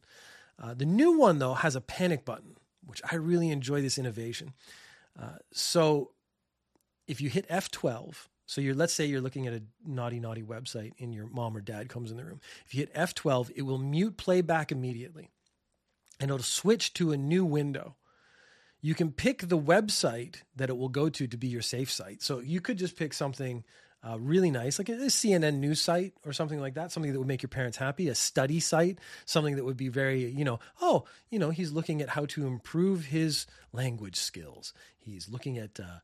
Uh, 0.62 0.74
the 0.74 0.86
new 0.86 1.18
one 1.18 1.38
though 1.38 1.54
has 1.54 1.76
a 1.76 1.80
panic 1.80 2.24
button, 2.24 2.56
which 2.86 3.00
I 3.10 3.16
really 3.16 3.50
enjoy 3.50 3.82
this 3.82 3.98
innovation. 3.98 4.52
Uh, 5.20 5.38
so 5.52 6.10
if 7.06 7.20
you 7.20 7.28
hit 7.28 7.48
F12, 7.48 8.28
so 8.46 8.60
you're 8.60 8.74
let's 8.74 8.92
say 8.92 9.06
you're 9.06 9.20
looking 9.20 9.46
at 9.46 9.52
a 9.52 9.62
naughty 9.86 10.20
naughty 10.20 10.42
website 10.42 10.92
and 10.98 11.14
your 11.14 11.26
mom 11.26 11.56
or 11.56 11.60
dad 11.60 11.88
comes 11.88 12.10
in 12.10 12.16
the 12.16 12.24
room. 12.24 12.40
If 12.66 12.74
you 12.74 12.80
hit 12.80 12.94
F12, 12.94 13.52
it 13.56 13.62
will 13.62 13.78
mute 13.78 14.16
playback 14.16 14.70
immediately 14.70 15.30
and 16.20 16.30
it'll 16.30 16.42
switch 16.42 16.92
to 16.94 17.12
a 17.12 17.16
new 17.16 17.44
window. 17.44 17.96
You 18.80 18.94
can 18.94 19.12
pick 19.12 19.48
the 19.48 19.58
website 19.58 20.42
that 20.56 20.68
it 20.68 20.76
will 20.76 20.88
go 20.88 21.08
to 21.08 21.26
to 21.26 21.36
be 21.36 21.48
your 21.48 21.62
safe 21.62 21.90
site. 21.90 22.22
So 22.22 22.40
you 22.40 22.60
could 22.60 22.78
just 22.78 22.96
pick 22.96 23.14
something 23.14 23.64
uh, 24.06 24.18
really 24.18 24.50
nice, 24.50 24.78
like 24.78 24.90
a 24.90 24.92
CNN 24.92 25.58
news 25.58 25.80
site 25.80 26.12
or 26.26 26.32
something 26.34 26.60
like 26.60 26.74
that, 26.74 26.92
something 26.92 27.10
that 27.12 27.18
would 27.18 27.28
make 27.28 27.42
your 27.42 27.48
parents 27.48 27.78
happy, 27.78 28.08
a 28.08 28.14
study 28.14 28.60
site, 28.60 28.98
something 29.24 29.56
that 29.56 29.64
would 29.64 29.78
be 29.78 29.88
very, 29.88 30.26
you 30.26 30.44
know, 30.44 30.60
oh, 30.82 31.04
you 31.30 31.38
know, 31.38 31.48
he's 31.48 31.72
looking 31.72 32.02
at 32.02 32.10
how 32.10 32.26
to 32.26 32.46
improve 32.46 33.06
his 33.06 33.46
language 33.72 34.16
skills. 34.16 34.74
He's 34.98 35.30
looking 35.30 35.56
at 35.56 35.80
uh, 35.80 36.00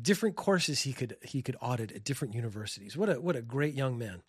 different 0.00 0.36
courses 0.36 0.82
he 0.82 0.92
could 0.92 1.16
he 1.22 1.42
could 1.42 1.56
audit 1.60 1.90
at 1.90 2.04
different 2.04 2.34
universities. 2.34 2.96
What 2.96 3.08
a 3.08 3.20
what 3.20 3.36
a 3.36 3.42
great 3.42 3.74
young 3.74 3.98
man. 3.98 4.22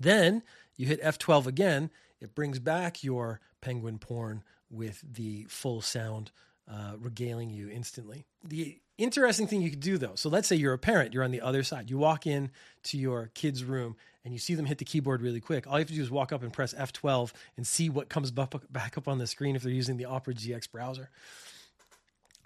Then 0.00 0.42
you 0.76 0.86
hit 0.86 1.02
F12 1.02 1.46
again, 1.46 1.90
it 2.20 2.34
brings 2.34 2.58
back 2.58 3.04
your 3.04 3.40
penguin 3.60 3.98
porn 3.98 4.42
with 4.70 5.02
the 5.14 5.44
full 5.48 5.80
sound 5.80 6.30
uh, 6.70 6.94
regaling 6.98 7.50
you 7.50 7.70
instantly. 7.70 8.26
The 8.42 8.78
interesting 8.98 9.46
thing 9.46 9.62
you 9.62 9.70
could 9.70 9.80
do 9.80 9.98
though, 9.98 10.14
so 10.14 10.28
let's 10.28 10.48
say 10.48 10.56
you're 10.56 10.72
a 10.72 10.78
parent, 10.78 11.12
you're 11.12 11.22
on 11.22 11.30
the 11.30 11.40
other 11.40 11.62
side. 11.62 11.90
You 11.90 11.98
walk 11.98 12.26
in 12.26 12.50
to 12.84 12.98
your 12.98 13.30
kid's 13.34 13.62
room 13.62 13.96
and 14.24 14.32
you 14.32 14.40
see 14.40 14.54
them 14.54 14.66
hit 14.66 14.78
the 14.78 14.84
keyboard 14.84 15.22
really 15.22 15.40
quick. 15.40 15.66
All 15.66 15.74
you 15.74 15.80
have 15.80 15.88
to 15.88 15.94
do 15.94 16.02
is 16.02 16.10
walk 16.10 16.32
up 16.32 16.42
and 16.42 16.52
press 16.52 16.74
F12 16.74 17.32
and 17.56 17.66
see 17.66 17.88
what 17.88 18.08
comes 18.08 18.32
back 18.32 18.98
up 18.98 19.06
on 19.06 19.18
the 19.18 19.26
screen 19.26 19.54
if 19.54 19.62
they're 19.62 19.70
using 19.70 19.96
the 19.96 20.06
Opera 20.06 20.34
GX 20.34 20.70
browser. 20.70 21.10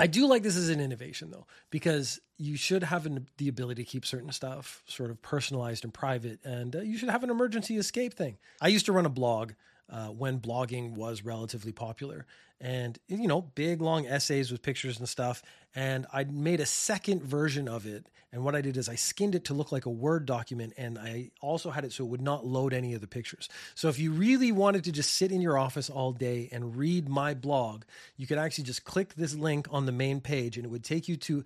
I 0.00 0.07
do 0.07 0.26
like 0.26 0.42
this 0.42 0.57
as 0.57 0.71
an 0.71 0.80
innovation 0.80 1.30
though, 1.30 1.47
because 1.71 2.21
you 2.38 2.57
should 2.57 2.83
have 2.85 3.04
an, 3.04 3.26
the 3.37 3.49
ability 3.49 3.85
to 3.85 3.90
keep 3.90 4.07
certain 4.07 4.33
stuff 4.33 4.83
sort 4.87 5.11
of 5.11 5.21
personalized 5.21 5.85
and 5.85 5.92
private, 5.92 6.40
and 6.42 6.75
uh, 6.75 6.80
you 6.80 6.97
should 6.97 7.11
have 7.11 7.23
an 7.23 7.28
emergency 7.28 7.76
escape 7.76 8.14
thing. 8.14 8.38
I 8.62 8.69
used 8.69 8.87
to 8.87 8.92
run 8.92 9.04
a 9.04 9.11
blog 9.11 9.52
uh, 9.90 10.09
when 10.09 10.40
blogging 10.40 10.94
was 10.94 11.25
relatively 11.25 11.73
popular. 11.73 12.26
And, 12.61 12.99
you 13.09 13.26
know, 13.26 13.40
big 13.40 13.80
long 13.80 14.06
essays 14.06 14.52
with 14.52 14.61
pictures 14.61 14.99
and 14.99 15.09
stuff. 15.09 15.42
And 15.75 16.06
I 16.12 16.25
made 16.25 16.61
a 16.61 16.66
second 16.66 17.23
version 17.23 17.68
of 17.68 17.87
it. 17.87 18.06
And 18.32 18.44
what 18.44 18.54
I 18.54 18.61
did 18.61 18.76
is 18.76 18.88
I 18.88 18.97
skinned 18.97 19.35
it 19.35 19.47
to 19.47 19.54
look 19.54 19.73
like 19.73 19.87
a 19.87 19.90
Word 19.90 20.26
document. 20.26 20.75
And 20.76 20.99
I 20.99 21.30
also 21.40 21.70
had 21.70 21.85
it 21.85 21.92
so 21.92 22.04
it 22.04 22.09
would 22.09 22.20
not 22.20 22.44
load 22.44 22.75
any 22.75 22.92
of 22.92 23.00
the 23.00 23.06
pictures. 23.06 23.49
So 23.75 23.88
if 23.88 23.99
you 23.99 24.12
really 24.12 24.52
wanted 24.52 24.85
to 24.85 24.92
just 24.92 25.14
sit 25.14 25.32
in 25.32 25.40
your 25.40 25.59
office 25.59 25.88
all 25.88 26.12
day 26.12 26.50
and 26.52 26.76
read 26.76 27.09
my 27.09 27.32
blog, 27.32 27.85
you 28.16 28.26
could 28.26 28.38
actually 28.38 28.64
just 28.64 28.85
click 28.85 29.14
this 29.14 29.35
link 29.35 29.66
on 29.70 29.87
the 29.87 29.92
main 29.92 30.20
page 30.20 30.56
and 30.56 30.66
it 30.66 30.68
would 30.68 30.85
take 30.85 31.09
you 31.09 31.16
to, 31.16 31.44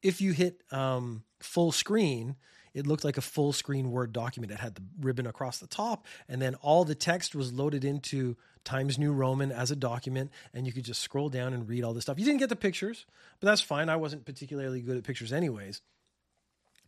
if 0.00 0.20
you 0.20 0.32
hit 0.32 0.62
um, 0.70 1.24
full 1.40 1.72
screen, 1.72 2.36
it 2.74 2.86
looked 2.86 3.04
like 3.04 3.16
a 3.16 3.22
full 3.22 3.52
screen 3.52 3.90
Word 3.90 4.12
document. 4.12 4.52
It 4.52 4.58
had 4.58 4.74
the 4.74 4.82
ribbon 5.00 5.26
across 5.26 5.58
the 5.58 5.66
top, 5.66 6.06
and 6.28 6.40
then 6.40 6.54
all 6.56 6.84
the 6.84 6.94
text 6.94 7.34
was 7.34 7.52
loaded 7.52 7.84
into 7.84 8.36
Times 8.64 8.98
New 8.98 9.12
Roman 9.12 9.52
as 9.52 9.70
a 9.70 9.76
document, 9.76 10.30
and 10.54 10.66
you 10.66 10.72
could 10.72 10.84
just 10.84 11.02
scroll 11.02 11.28
down 11.28 11.52
and 11.52 11.68
read 11.68 11.84
all 11.84 11.94
this 11.94 12.04
stuff. 12.04 12.18
You 12.18 12.24
didn't 12.24 12.40
get 12.40 12.48
the 12.48 12.56
pictures, 12.56 13.06
but 13.40 13.46
that's 13.48 13.60
fine. 13.60 13.88
I 13.88 13.96
wasn't 13.96 14.24
particularly 14.24 14.80
good 14.80 14.96
at 14.96 15.04
pictures, 15.04 15.32
anyways. 15.32 15.80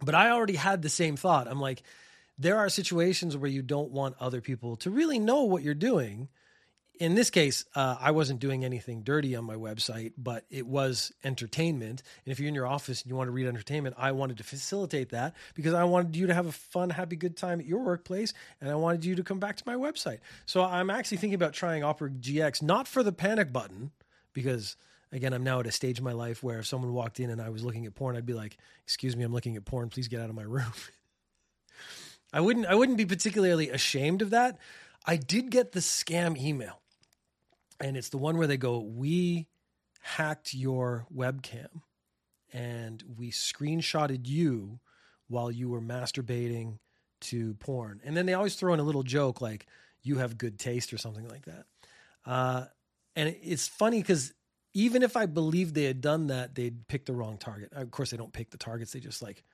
But 0.05 0.15
I 0.15 0.31
already 0.31 0.57
had 0.57 0.83
the 0.83 0.89
same 0.89 1.17
thought. 1.17 1.49
I'm 1.49 1.61
like, 1.61 1.83
there 2.39 2.59
are 2.59 2.69
situations 2.69 3.37
where 3.37 3.51
you 3.51 3.63
don't 3.63 3.91
want 3.91 4.17
other 4.21 4.41
people 4.41 4.77
to 4.77 4.91
really 4.91 5.19
know 5.19 5.45
what 5.45 5.63
you're 5.63 5.75
doing 5.75 6.29
in 7.01 7.17
this 7.17 7.31
case, 7.31 7.65
uh, 7.75 7.97
I 8.01 8.13
wasn't 8.13 8.39
doing 8.39 8.65
anything 8.65 9.03
dirty 9.03 9.35
on 9.35 9.45
my 9.45 9.57
website, 9.57 10.13
but 10.17 10.45
it 10.49 10.67
was 10.67 11.13
entertainment. 11.25 12.03
And 12.25 12.33
if 12.33 12.39
you're 12.39 12.49
in 12.49 12.55
your 12.55 12.69
office 12.69 13.03
and 13.03 13.11
you 13.11 13.17
want 13.17 13.29
to 13.29 13.33
read 13.33 13.47
entertainment, 13.47 13.97
I 13.99 14.13
wanted 14.13 14.39
to 14.39 14.45
facilitate 14.45 15.11
that 15.11 15.35
because 15.55 15.75
I 15.75 15.85
wanted 15.85 16.15
you 16.15 16.29
to 16.29 16.35
have 16.35 16.47
a 16.47 16.53
fun, 16.53 16.91
happy, 16.91 17.17
good 17.17 17.37
time 17.37 17.59
at 17.59 17.67
your 17.67 17.81
workplace, 17.81 18.33
and 18.61 18.71
I 18.71 18.77
wanted 18.77 19.05
you 19.05 19.17
to 19.17 19.25
come 19.25 19.41
back 19.41 19.57
to 19.57 19.65
my 19.67 19.75
website. 19.75 20.19
So 20.47 20.63
I'm 20.63 20.89
actually 20.89 21.17
thinking 21.17 21.35
about 21.35 21.53
trying 21.53 21.83
Opera 21.83 22.11
GX, 22.11 22.63
not 22.63 22.87
for 22.87 23.03
the 23.03 23.13
panic 23.13 23.53
button, 23.53 23.91
because 24.33 24.77
again, 25.11 25.33
I'm 25.33 25.43
now 25.43 25.61
at 25.61 25.67
a 25.67 25.73
stage 25.73 25.99
in 25.99 26.05
my 26.05 26.13
life 26.13 26.45
where 26.45 26.61
if 26.61 26.67
someone 26.67 26.93
walked 26.93 27.19
in 27.19 27.29
and 27.29 27.41
I 27.41 27.49
was 27.49 27.65
looking 27.65 27.87
at 27.87 27.95
porn, 27.97 28.17
I'd 28.17 28.27
be 28.27 28.35
like, 28.35 28.57
"Excuse 28.85 29.17
me, 29.17 29.25
I'm 29.25 29.33
looking 29.33 29.57
at 29.57 29.65
porn. 29.65 29.89
Please 29.89 30.07
get 30.07 30.21
out 30.21 30.31
of 30.31 30.37
my 30.37 30.43
room." 30.43 30.73
I 32.33 32.41
wouldn't. 32.41 32.67
I 32.67 32.75
wouldn't 32.75 32.99
be 32.99 33.07
particularly 33.07 33.71
ashamed 33.71 34.23
of 34.23 34.31
that. 34.31 34.59
I 35.07 35.17
did 35.17 35.51
get 35.51 35.73
the 35.73 35.81
scam 35.81 36.37
email 36.37 36.81
and 37.85 37.99
it's 37.99 38.09
the 38.09 38.17
one 38.17 38.39
where 38.39 38.47
they 38.47 38.57
go, 38.57 38.79
"We 38.79 39.47
hacked 40.01 40.55
your 40.55 41.07
webcam, 41.15 41.83
and 42.51 43.05
we 43.19 43.31
screenshotted 43.31 44.27
you 44.27 44.81
while 45.29 45.51
you 45.51 45.69
were 45.69 45.83
masturbating 45.83 46.79
to 47.21 47.53
porn." 47.57 48.01
And 48.03 48.17
then 48.17 48.25
they 48.25 48.33
always 48.33 48.55
throw 48.55 48.73
in 48.73 48.81
a 48.81 48.85
little 48.85 49.03
joke 49.03 49.43
like, 49.43 49.67
"You 50.03 50.17
have 50.17 50.39
good 50.39 50.59
taste" 50.59 50.95
or 50.95 50.99
something 50.99 51.29
like 51.29 51.45
that. 51.45 51.67
Uh, 52.25 52.67
and 53.15 53.37
it's 53.43 53.69
funny 53.69 54.01
because 54.01 54.33
even 54.73 55.03
if 55.03 55.15
I 55.15 55.27
believed 55.27 55.75
they 55.75 55.85
had 55.85 56.01
done 56.01 56.29
that, 56.29 56.55
they'd 56.55 56.89
pick 56.89 57.05
the 57.05 57.13
wrong 57.13 57.37
target. 57.37 57.71
Of 57.75 57.91
course, 57.91 58.11
they 58.11 58.17
don't 58.17 58.33
pick 58.33 58.49
the 58.49 58.57
targets; 58.57 58.93
they 58.93 59.01
just 59.01 59.21
like 59.21 59.45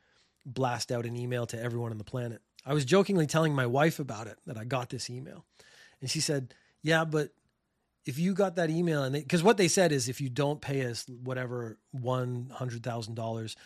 blast 0.47 0.93
out 0.93 1.05
an 1.05 1.17
email 1.17 1.47
to 1.47 1.61
everyone 1.61 1.91
on 1.91 1.99
the 1.99 2.05
planet. 2.05 2.43
I 2.65 2.75
was 2.75 2.85
jokingly 2.85 3.27
telling 3.27 3.57
my 3.57 3.67
wife 3.67 3.99
about 3.99 4.29
it 4.29 4.39
that 4.47 4.57
I 4.57 4.63
got 4.63 4.89
this 4.89 5.11
email, 5.11 5.45
and 6.01 6.09
she 6.09 6.21
said, 6.21 6.55
"Yeah, 6.81 7.05
but 7.05 7.33
if 8.07 8.19
you 8.19 8.35
got 8.35 8.57
that 8.57 8.71
email 8.71 9.03
and 9.03 9.15
because 9.15 9.43
what 9.43 9.57
they 9.57 9.69
said 9.69 9.93
is 9.93 10.09
if 10.09 10.21
you 10.21 10.29
don't 10.29 10.61
pay 10.61 10.87
us 10.87 11.07
whatever 11.23 11.79
one 11.91 12.51
hundred 12.53 12.83
thousand 12.83 13.19
uh, 13.19 13.23
dollars 13.23 13.57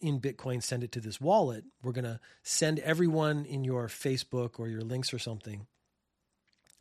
in 0.00 0.20
Bitcoin, 0.20 0.62
send 0.62 0.82
it 0.82 0.92
to 0.92 1.00
this 1.00 1.20
wallet. 1.20 1.64
We're 1.82 1.92
gonna 1.92 2.20
send 2.42 2.78
everyone 2.80 3.44
in 3.44 3.64
your 3.64 3.88
Facebook 3.88 4.58
or 4.58 4.68
your 4.68 4.82
links 4.82 5.12
or 5.12 5.18
something 5.18 5.66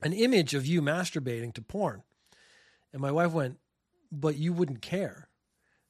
an 0.01 0.13
image 0.13 0.53
of 0.53 0.65
you 0.65 0.81
masturbating 0.81 1.53
to 1.53 1.61
porn. 1.61 2.03
And 2.93 3.01
my 3.01 3.11
wife 3.11 3.31
went, 3.31 3.59
"But 4.11 4.37
you 4.37 4.53
wouldn't 4.53 4.81
care." 4.81 5.27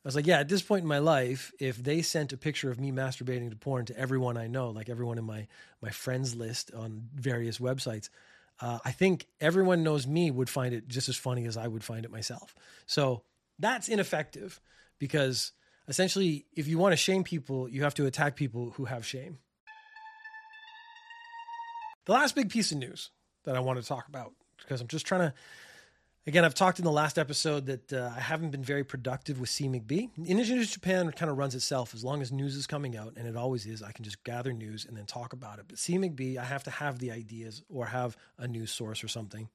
I 0.04 0.08
was 0.08 0.16
like, 0.16 0.28
"Yeah." 0.28 0.40
At 0.40 0.50
this 0.50 0.62
point 0.62 0.84
in 0.84 0.88
my 0.88 1.00
life, 1.00 1.52
if 1.60 1.78
they 1.78 2.02
sent 2.02 2.34
a 2.34 2.38
picture 2.38 2.72
of 2.72 2.80
me 2.80 2.92
masturbating 2.92 3.50
to 3.50 3.56
porn 3.56 3.86
to 3.86 3.98
everyone 3.98 4.38
I 4.38 4.48
know, 4.48 4.70
like 4.70 4.90
everyone 4.90 5.18
in 5.18 5.26
my 5.26 5.48
my 5.82 5.90
friends 5.90 6.36
list 6.36 6.74
on 6.74 7.10
various 7.14 7.60
websites 7.60 8.10
uh, 8.60 8.80
I 8.84 8.92
think 8.92 9.28
everyone 9.40 9.84
knows 9.84 10.08
me 10.08 10.32
would 10.32 10.50
find 10.50 10.74
it 10.74 10.88
just 10.88 11.10
as 11.10 11.16
funny 11.16 11.46
as 11.46 11.58
I 11.58 11.68
would 11.68 11.84
find 11.84 12.06
it 12.06 12.12
myself. 12.12 12.56
So 12.86 13.24
that's 13.60 13.88
ineffective 13.88 14.60
because 15.00 15.52
essentially, 15.88 16.46
if 16.56 16.68
you 16.68 16.78
want 16.78 16.94
to 16.94 16.98
shame 16.98 17.24
people, 17.24 17.70
you 17.70 17.84
have 17.84 17.94
to 17.96 18.06
attack 18.06 18.36
people 18.36 18.72
who 18.72 18.86
have 18.86 19.06
shame. 19.06 19.40
The 22.06 22.14
last 22.14 22.36
big 22.36 22.50
piece 22.50 22.72
of 22.72 22.78
news 22.78 23.10
that 23.44 23.56
I 23.56 23.60
want 23.60 23.82
to 23.82 23.88
talk 23.88 24.08
about, 24.08 24.34
because 24.58 24.82
I'm 24.82 24.88
just 24.88 25.06
trying 25.06 25.22
to 25.22 25.34
Again, 26.28 26.44
I've 26.44 26.54
talked 26.54 26.78
in 26.78 26.84
the 26.84 26.92
last 26.92 27.18
episode 27.18 27.68
that 27.68 27.94
uh, 27.94 28.12
I 28.14 28.20
haven't 28.20 28.50
been 28.50 28.62
very 28.62 28.84
productive 28.84 29.40
with 29.40 29.48
C 29.48 29.70
McBee. 29.70 30.10
News 30.18 30.70
Japan 30.70 31.10
kind 31.14 31.32
of 31.32 31.38
runs 31.38 31.56
itself 31.56 31.94
as 31.94 32.04
long 32.04 32.22
as 32.22 32.34
news 32.34 32.54
is 32.58 32.68
coming 32.68 32.98
out, 32.98 33.14
and 33.16 33.26
it 33.26 33.38
always 33.38 33.66
is. 33.66 33.82
I 33.82 33.94
can 33.94 34.04
just 34.04 34.22
gather 34.26 34.52
news 34.52 34.84
and 34.84 34.98
then 34.98 35.06
talk 35.06 35.32
about 35.32 35.58
it. 35.58 35.68
But 35.70 35.80
C 35.80 35.98
McBee, 35.98 36.36
I 36.36 36.44
have 36.44 36.66
to 36.66 36.70
have 36.70 37.00
the 37.00 37.12
ideas 37.12 37.64
or 37.70 37.86
have 37.86 38.18
a 38.38 38.46
news 38.46 38.72
source 38.72 39.06
or 39.06 39.08
something. 39.08 39.48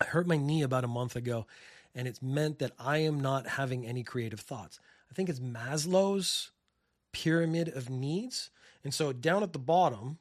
I 0.00 0.04
hurt 0.04 0.28
my 0.28 0.36
knee 0.36 0.62
about 0.62 0.84
a 0.84 0.88
month 0.88 1.16
ago, 1.16 1.44
and 1.92 2.06
it's 2.06 2.22
meant 2.22 2.60
that 2.60 2.70
I 2.78 2.98
am 2.98 3.18
not 3.18 3.44
having 3.44 3.84
any 3.84 4.04
creative 4.04 4.38
thoughts. 4.38 4.78
I 5.10 5.14
think 5.14 5.28
it's 5.28 5.40
Maslow's 5.40 6.52
pyramid 7.10 7.66
of 7.66 7.90
needs. 7.90 8.50
And 8.84 8.94
so 8.94 9.12
down 9.12 9.42
at 9.42 9.52
the 9.52 9.58
bottom, 9.58 10.18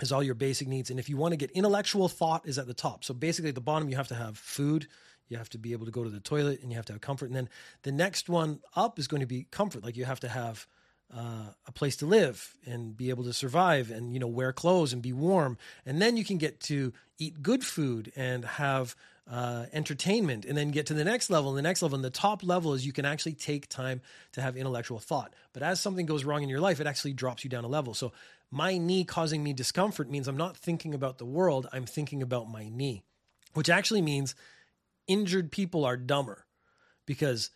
is 0.00 0.12
all 0.12 0.22
your 0.22 0.34
basic 0.34 0.68
needs. 0.68 0.90
And 0.90 0.98
if 0.98 1.08
you 1.08 1.16
want 1.16 1.32
to 1.32 1.36
get 1.36 1.50
intellectual 1.52 2.08
thought 2.08 2.46
is 2.46 2.58
at 2.58 2.66
the 2.66 2.74
top. 2.74 3.04
So 3.04 3.14
basically 3.14 3.50
at 3.50 3.54
the 3.54 3.60
bottom 3.60 3.88
you 3.88 3.96
have 3.96 4.08
to 4.08 4.14
have 4.14 4.36
food, 4.36 4.88
you 5.28 5.36
have 5.36 5.48
to 5.50 5.58
be 5.58 5.72
able 5.72 5.86
to 5.86 5.92
go 5.92 6.04
to 6.04 6.10
the 6.10 6.20
toilet 6.20 6.60
and 6.62 6.70
you 6.70 6.76
have 6.76 6.86
to 6.86 6.92
have 6.92 7.00
comfort. 7.00 7.26
And 7.26 7.36
then 7.36 7.48
the 7.82 7.92
next 7.92 8.28
one 8.28 8.60
up 8.74 8.98
is 8.98 9.08
going 9.08 9.20
to 9.20 9.26
be 9.26 9.46
comfort. 9.50 9.84
Like 9.84 9.96
you 9.96 10.04
have 10.04 10.20
to 10.20 10.28
have 10.28 10.66
uh, 11.14 11.50
a 11.66 11.72
place 11.72 11.96
to 11.96 12.06
live 12.06 12.56
and 12.66 12.96
be 12.96 13.10
able 13.10 13.24
to 13.24 13.32
survive 13.32 13.90
and 13.90 14.12
you 14.12 14.18
know 14.18 14.26
wear 14.26 14.52
clothes 14.52 14.92
and 14.92 15.02
be 15.02 15.12
warm 15.12 15.56
and 15.86 16.00
then 16.00 16.16
you 16.16 16.24
can 16.24 16.38
get 16.38 16.60
to 16.60 16.92
eat 17.18 17.42
good 17.42 17.62
food 17.62 18.10
and 18.16 18.44
have 18.44 18.96
uh, 19.30 19.66
entertainment 19.72 20.44
and 20.44 20.56
then 20.56 20.70
get 20.70 20.86
to 20.86 20.94
the 20.94 21.04
next 21.04 21.30
level. 21.30 21.50
And 21.50 21.58
the 21.58 21.62
next 21.62 21.82
level 21.82 21.96
and 21.96 22.04
the 22.04 22.10
top 22.10 22.42
level 22.42 22.74
is 22.74 22.84
you 22.84 22.92
can 22.92 23.04
actually 23.04 23.34
take 23.34 23.68
time 23.68 24.00
to 24.32 24.42
have 24.42 24.56
intellectual 24.56 24.98
thought. 24.98 25.32
But 25.52 25.62
as 25.62 25.80
something 25.80 26.06
goes 26.06 26.24
wrong 26.24 26.42
in 26.42 26.48
your 26.48 26.60
life 26.60 26.80
it 26.80 26.86
actually 26.86 27.14
drops 27.14 27.44
you 27.44 27.50
down 27.50 27.64
a 27.64 27.68
level. 27.68 27.94
So 27.94 28.12
my 28.50 28.78
knee 28.78 29.04
causing 29.04 29.42
me 29.42 29.52
discomfort 29.52 30.10
means 30.10 30.28
I'm 30.28 30.36
not 30.36 30.56
thinking 30.56 30.94
about 30.94 31.18
the 31.18 31.24
world, 31.24 31.68
I'm 31.72 31.86
thinking 31.86 32.22
about 32.22 32.50
my 32.50 32.68
knee, 32.68 33.02
which 33.54 33.70
actually 33.70 34.02
means 34.02 34.34
injured 35.06 35.50
people 35.50 35.84
are 35.84 35.96
dumber 35.96 36.46
because 37.06 37.50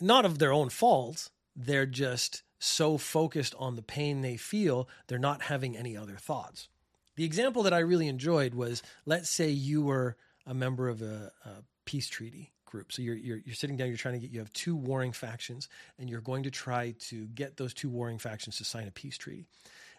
not 0.00 0.24
of 0.24 0.38
their 0.38 0.52
own 0.52 0.70
fault, 0.70 1.30
they're 1.54 1.86
just 1.86 2.42
so 2.58 2.98
focused 2.98 3.54
on 3.58 3.76
the 3.76 3.82
pain 3.82 4.20
they 4.20 4.36
feel, 4.36 4.88
they're 5.06 5.18
not 5.18 5.42
having 5.42 5.76
any 5.76 5.96
other 5.96 6.16
thoughts. 6.16 6.68
The 7.16 7.24
example 7.24 7.62
that 7.64 7.74
I 7.74 7.80
really 7.80 8.08
enjoyed 8.08 8.54
was 8.54 8.82
let's 9.04 9.28
say 9.28 9.50
you 9.50 9.82
were 9.82 10.16
a 10.50 10.54
member 10.54 10.88
of 10.88 11.00
a, 11.00 11.30
a 11.44 11.50
peace 11.84 12.08
treaty 12.08 12.50
group. 12.66 12.92
So 12.92 13.02
you're, 13.02 13.14
you're, 13.14 13.38
you're 13.44 13.54
sitting 13.54 13.76
down, 13.76 13.86
you're 13.86 13.96
trying 13.96 14.14
to 14.14 14.20
get, 14.20 14.30
you 14.30 14.40
have 14.40 14.52
two 14.52 14.74
warring 14.74 15.12
factions, 15.12 15.68
and 15.96 16.10
you're 16.10 16.20
going 16.20 16.42
to 16.42 16.50
try 16.50 16.94
to 17.08 17.26
get 17.26 17.56
those 17.56 17.72
two 17.72 17.88
warring 17.88 18.18
factions 18.18 18.56
to 18.56 18.64
sign 18.64 18.88
a 18.88 18.90
peace 18.90 19.16
treaty. 19.16 19.46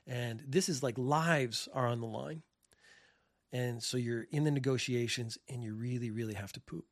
And 0.06 0.44
this 0.46 0.68
is 0.68 0.84
like 0.84 0.98
lives 0.98 1.70
are 1.74 1.88
on 1.88 2.02
the 2.02 2.08
line. 2.08 2.42
And 3.54 3.82
so 3.82 3.96
you're 3.96 4.28
in 4.30 4.44
the 4.44 4.52
negotiations 4.52 5.38
and 5.50 5.64
you 5.64 5.74
really, 5.74 6.12
really 6.12 6.34
have 6.34 6.52
to 6.54 6.60
poop. 6.60 6.86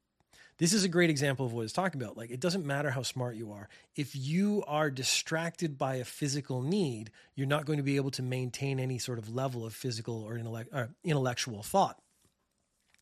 This 0.58 0.74
is 0.74 0.84
a 0.84 0.90
great 0.90 1.10
example 1.10 1.46
of 1.46 1.54
what 1.54 1.64
it's 1.64 1.74
talking 1.74 2.02
about. 2.02 2.18
Like, 2.18 2.32
it 2.32 2.42
doesn't 2.42 2.66
matter 2.66 2.92
how 2.92 3.02
smart 3.02 3.36
you 3.36 3.52
are. 3.54 3.70
If 3.96 4.14
you 4.14 4.64
are 4.68 4.90
distracted 4.90 5.78
by 5.78 5.96
a 5.96 6.06
physical 6.06 6.62
need, 6.62 7.12
you're 7.36 7.48
not 7.48 7.66
going 7.66 7.78
to 7.78 7.84
be 7.84 7.96
able 7.96 8.12
to 8.12 8.24
maintain 8.24 8.80
any 8.80 9.00
sort 9.00 9.20
of 9.20 9.34
level 9.34 9.66
of 9.66 9.74
physical 9.74 10.22
or, 10.24 10.38
intellect, 10.38 10.70
or 10.74 10.90
intellectual 11.04 11.64
thought. 11.64 11.98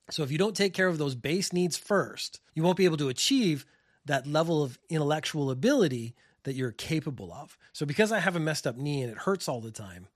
So, 0.09 0.23
if 0.23 0.31
you 0.31 0.37
don't 0.37 0.55
take 0.55 0.73
care 0.73 0.87
of 0.87 0.97
those 0.97 1.15
base 1.15 1.51
needs 1.51 1.77
first, 1.77 2.39
you 2.53 2.63
won't 2.63 2.77
be 2.77 2.85
able 2.85 2.97
to 2.97 3.09
achieve 3.09 3.65
that 4.07 4.25
level 4.25 4.63
of 4.63 4.79
intellectual 4.89 5.51
ability 5.51 6.15
that 6.43 6.55
you're 6.55 6.71
capable 6.71 7.33
of. 7.33 7.57
So 7.73 7.85
because 7.85 8.11
I 8.13 8.19
have 8.19 8.35
a 8.37 8.39
messed 8.39 8.65
up 8.65 8.77
knee 8.77 9.01
and 9.01 9.11
it 9.11 9.17
hurts 9.17 9.49
all 9.49 9.59
the 9.59 9.69
time, 9.69 10.07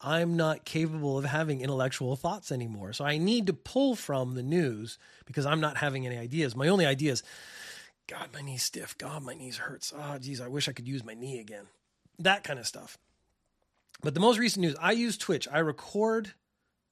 I'm 0.00 0.36
not 0.36 0.64
capable 0.64 1.18
of 1.18 1.26
having 1.26 1.60
intellectual 1.60 2.16
thoughts 2.16 2.50
anymore. 2.50 2.94
So 2.94 3.04
I 3.04 3.18
need 3.18 3.46
to 3.46 3.52
pull 3.52 3.94
from 3.94 4.34
the 4.34 4.42
news 4.42 4.98
because 5.26 5.44
I'm 5.44 5.60
not 5.60 5.76
having 5.76 6.06
any 6.06 6.16
ideas. 6.16 6.56
My 6.56 6.68
only 6.68 6.86
idea 6.86 7.12
is, 7.12 7.22
God, 8.06 8.30
my 8.32 8.40
knee's 8.40 8.62
stiff. 8.62 8.96
God, 8.96 9.22
my 9.22 9.34
knees 9.34 9.58
hurts. 9.58 9.92
Oh, 9.94 10.18
geez, 10.18 10.40
I 10.40 10.48
wish 10.48 10.68
I 10.68 10.72
could 10.72 10.88
use 10.88 11.04
my 11.04 11.14
knee 11.14 11.40
again. 11.40 11.66
That 12.18 12.42
kind 12.42 12.58
of 12.58 12.66
stuff. 12.66 12.96
But 14.02 14.14
the 14.14 14.20
most 14.20 14.38
recent 14.38 14.62
news, 14.62 14.76
I 14.80 14.92
use 14.92 15.18
Twitch. 15.18 15.46
I 15.52 15.58
record 15.58 16.32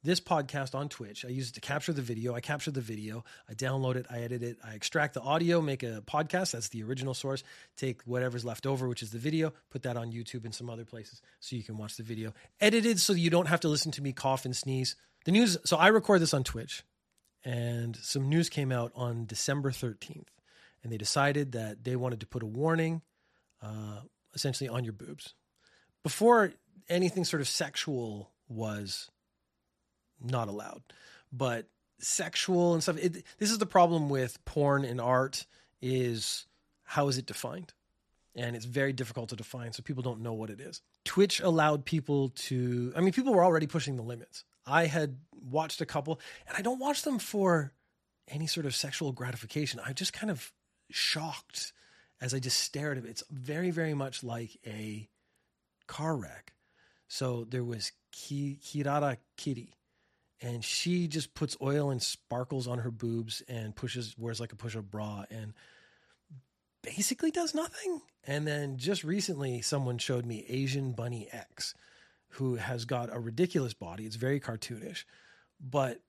this 0.05 0.21
podcast 0.21 0.75
on 0.75 0.89
Twitch. 0.89 1.25
I 1.25 1.29
use 1.29 1.49
it 1.49 1.55
to 1.55 1.61
capture 1.61 1.93
the 1.93 2.03
video. 2.03 2.35
I 2.35 2.41
capture 2.41 2.71
the 2.71 2.83
video, 2.83 3.25
I 3.49 3.55
download 3.55 3.97
it, 3.97 4.07
I 4.11 4.19
edit 4.21 4.43
it, 4.43 4.59
I 4.63 4.75
extract 4.75 5.15
the 5.15 5.23
audio, 5.23 5.61
make 5.61 5.83
a 5.83 6.03
podcast. 6.07 6.53
That's 6.53 6.69
the 6.69 6.83
original 6.83 7.15
source. 7.15 7.43
Take 7.77 8.03
whatever's 8.03 8.45
left 8.45 8.67
over, 8.67 8.87
which 8.87 9.03
is 9.03 9.11
the 9.11 9.19
video, 9.19 9.53
put 9.71 9.83
that 9.83 9.97
on 9.97 10.13
YouTube 10.13 10.45
and 10.45 10.55
some 10.55 10.69
other 10.69 10.85
places 10.85 11.23
so 11.41 11.57
you 11.57 11.63
can 11.63 11.79
watch 11.79 11.97
the 11.97 12.03
video 12.03 12.33
edited 12.61 13.01
so 13.01 13.13
you 13.13 13.31
don't 13.31 13.49
have 13.49 13.61
to 13.61 13.69
listen 13.69 13.91
to 13.93 14.03
me 14.03 14.13
cough 14.13 14.45
and 14.45 14.55
sneeze 14.55 14.95
the 15.25 15.33
news. 15.33 15.57
So 15.65 15.77
I 15.77 15.89
record 15.89 16.21
this 16.21 16.35
on 16.35 16.45
Twitch, 16.45 16.85
and 17.45 17.97
some 17.97 18.29
news 18.29 18.49
came 18.49 18.71
out 18.71 18.93
on 18.95 19.25
December 19.25 19.71
13th, 19.71 20.29
and 20.83 20.93
they 20.93 20.99
decided 20.99 21.53
that 21.53 21.85
they 21.85 21.97
wanted 21.97 22.21
to 22.21 22.27
put 22.27 22.43
a 22.43 22.47
warning, 22.47 23.03
uh, 23.63 24.01
essentially 24.35 24.69
on 24.69 24.85
your 24.85 24.93
boobs, 24.93 25.35
before 26.03 26.53
anything 26.89 27.25
sort 27.25 27.41
of 27.41 27.49
sexual 27.49 28.31
was 28.49 29.11
not 30.25 30.49
allowed, 30.49 30.83
but 31.33 31.67
sexual 31.99 32.75
and 32.75 32.83
stuff. 32.83 32.99
It, 32.99 33.25
this 33.39 33.51
is 33.51 33.59
the 33.59 33.67
problem 33.67 34.09
with 34.09 34.45
porn 34.45 34.85
and 34.85 35.01
art: 35.01 35.47
is 35.83 36.47
how 36.85 37.09
is 37.09 37.19
it 37.19 37.27
defined? 37.27 37.73
And 38.37 38.57
it's 38.57 38.65
very 38.65 38.93
difficult 38.93 39.29
to 39.29 39.37
define, 39.37 39.73
so 39.73 39.83
people 39.83 40.03
don't 40.03 40.21
know 40.21 40.33
what 40.33 40.51
it 40.51 40.61
is. 40.61 40.81
Twitch 41.05 41.41
allowed 41.41 41.85
people 41.85 42.31
to. 42.31 42.93
I 42.97 43.01
mean, 43.01 43.13
people 43.13 43.33
were 43.33 43.45
already 43.45 43.67
pushing 43.67 43.97
the 43.97 44.03
limits. 44.03 44.45
I 44.67 44.87
had 44.87 45.19
watched 45.33 45.81
a 45.81 45.87
couple, 45.87 46.21
and 46.49 46.57
I 46.57 46.63
don't 46.63 46.81
watch 46.81 47.03
them 47.03 47.19
for 47.19 47.73
any 48.29 48.47
sort 48.47 48.67
of 48.67 48.75
sexual 48.75 49.13
gratification. 49.13 49.81
I'm 49.85 49.95
just 49.95 50.13
kind 50.13 50.31
of 50.31 50.53
shocked 50.91 51.73
as 52.21 52.35
I 52.35 52.39
just 52.39 52.59
stare 52.59 52.93
at 52.93 52.99
it. 52.99 53.05
It's 53.05 53.23
very, 53.31 53.71
very 53.71 53.95
much 53.95 54.25
like 54.25 54.57
a 54.67 55.09
car 55.87 56.17
wreck. 56.17 56.55
So 57.09 57.45
there 57.49 57.65
was 57.65 57.93
Ki- 58.13 58.59
Kirara 58.63 59.19
Kitty, 59.37 59.75
and 60.45 60.63
she 60.63 61.09
just 61.09 61.35
puts 61.35 61.57
oil 61.63 61.91
and 61.91 62.03
sparkles 62.03 62.69
on 62.69 62.79
her 62.79 62.91
boobs 62.91 63.43
and 63.49 63.75
pushes, 63.75 64.15
wears 64.19 64.41
like 64.41 64.53
a 64.53 64.57
push 64.57 64.77
up 64.77 64.85
bra, 64.91 65.25
and 65.31 65.55
basically 66.83 67.31
does 67.31 67.55
nothing. 67.55 68.03
And 68.27 68.47
then 68.47 68.77
just 68.77 69.05
recently, 69.05 69.63
someone 69.63 69.97
showed 69.97 70.27
me 70.27 70.45
Asian 70.47 70.93
Bunny 70.93 71.29
X 71.33 71.75
who 72.29 72.57
has 72.57 72.85
got 72.85 73.15
a 73.15 73.19
ridiculous 73.19 73.75
body. 73.75 74.05
It's 74.05 74.17
very 74.17 74.41
cartoonish. 74.41 75.05
But 75.61 76.01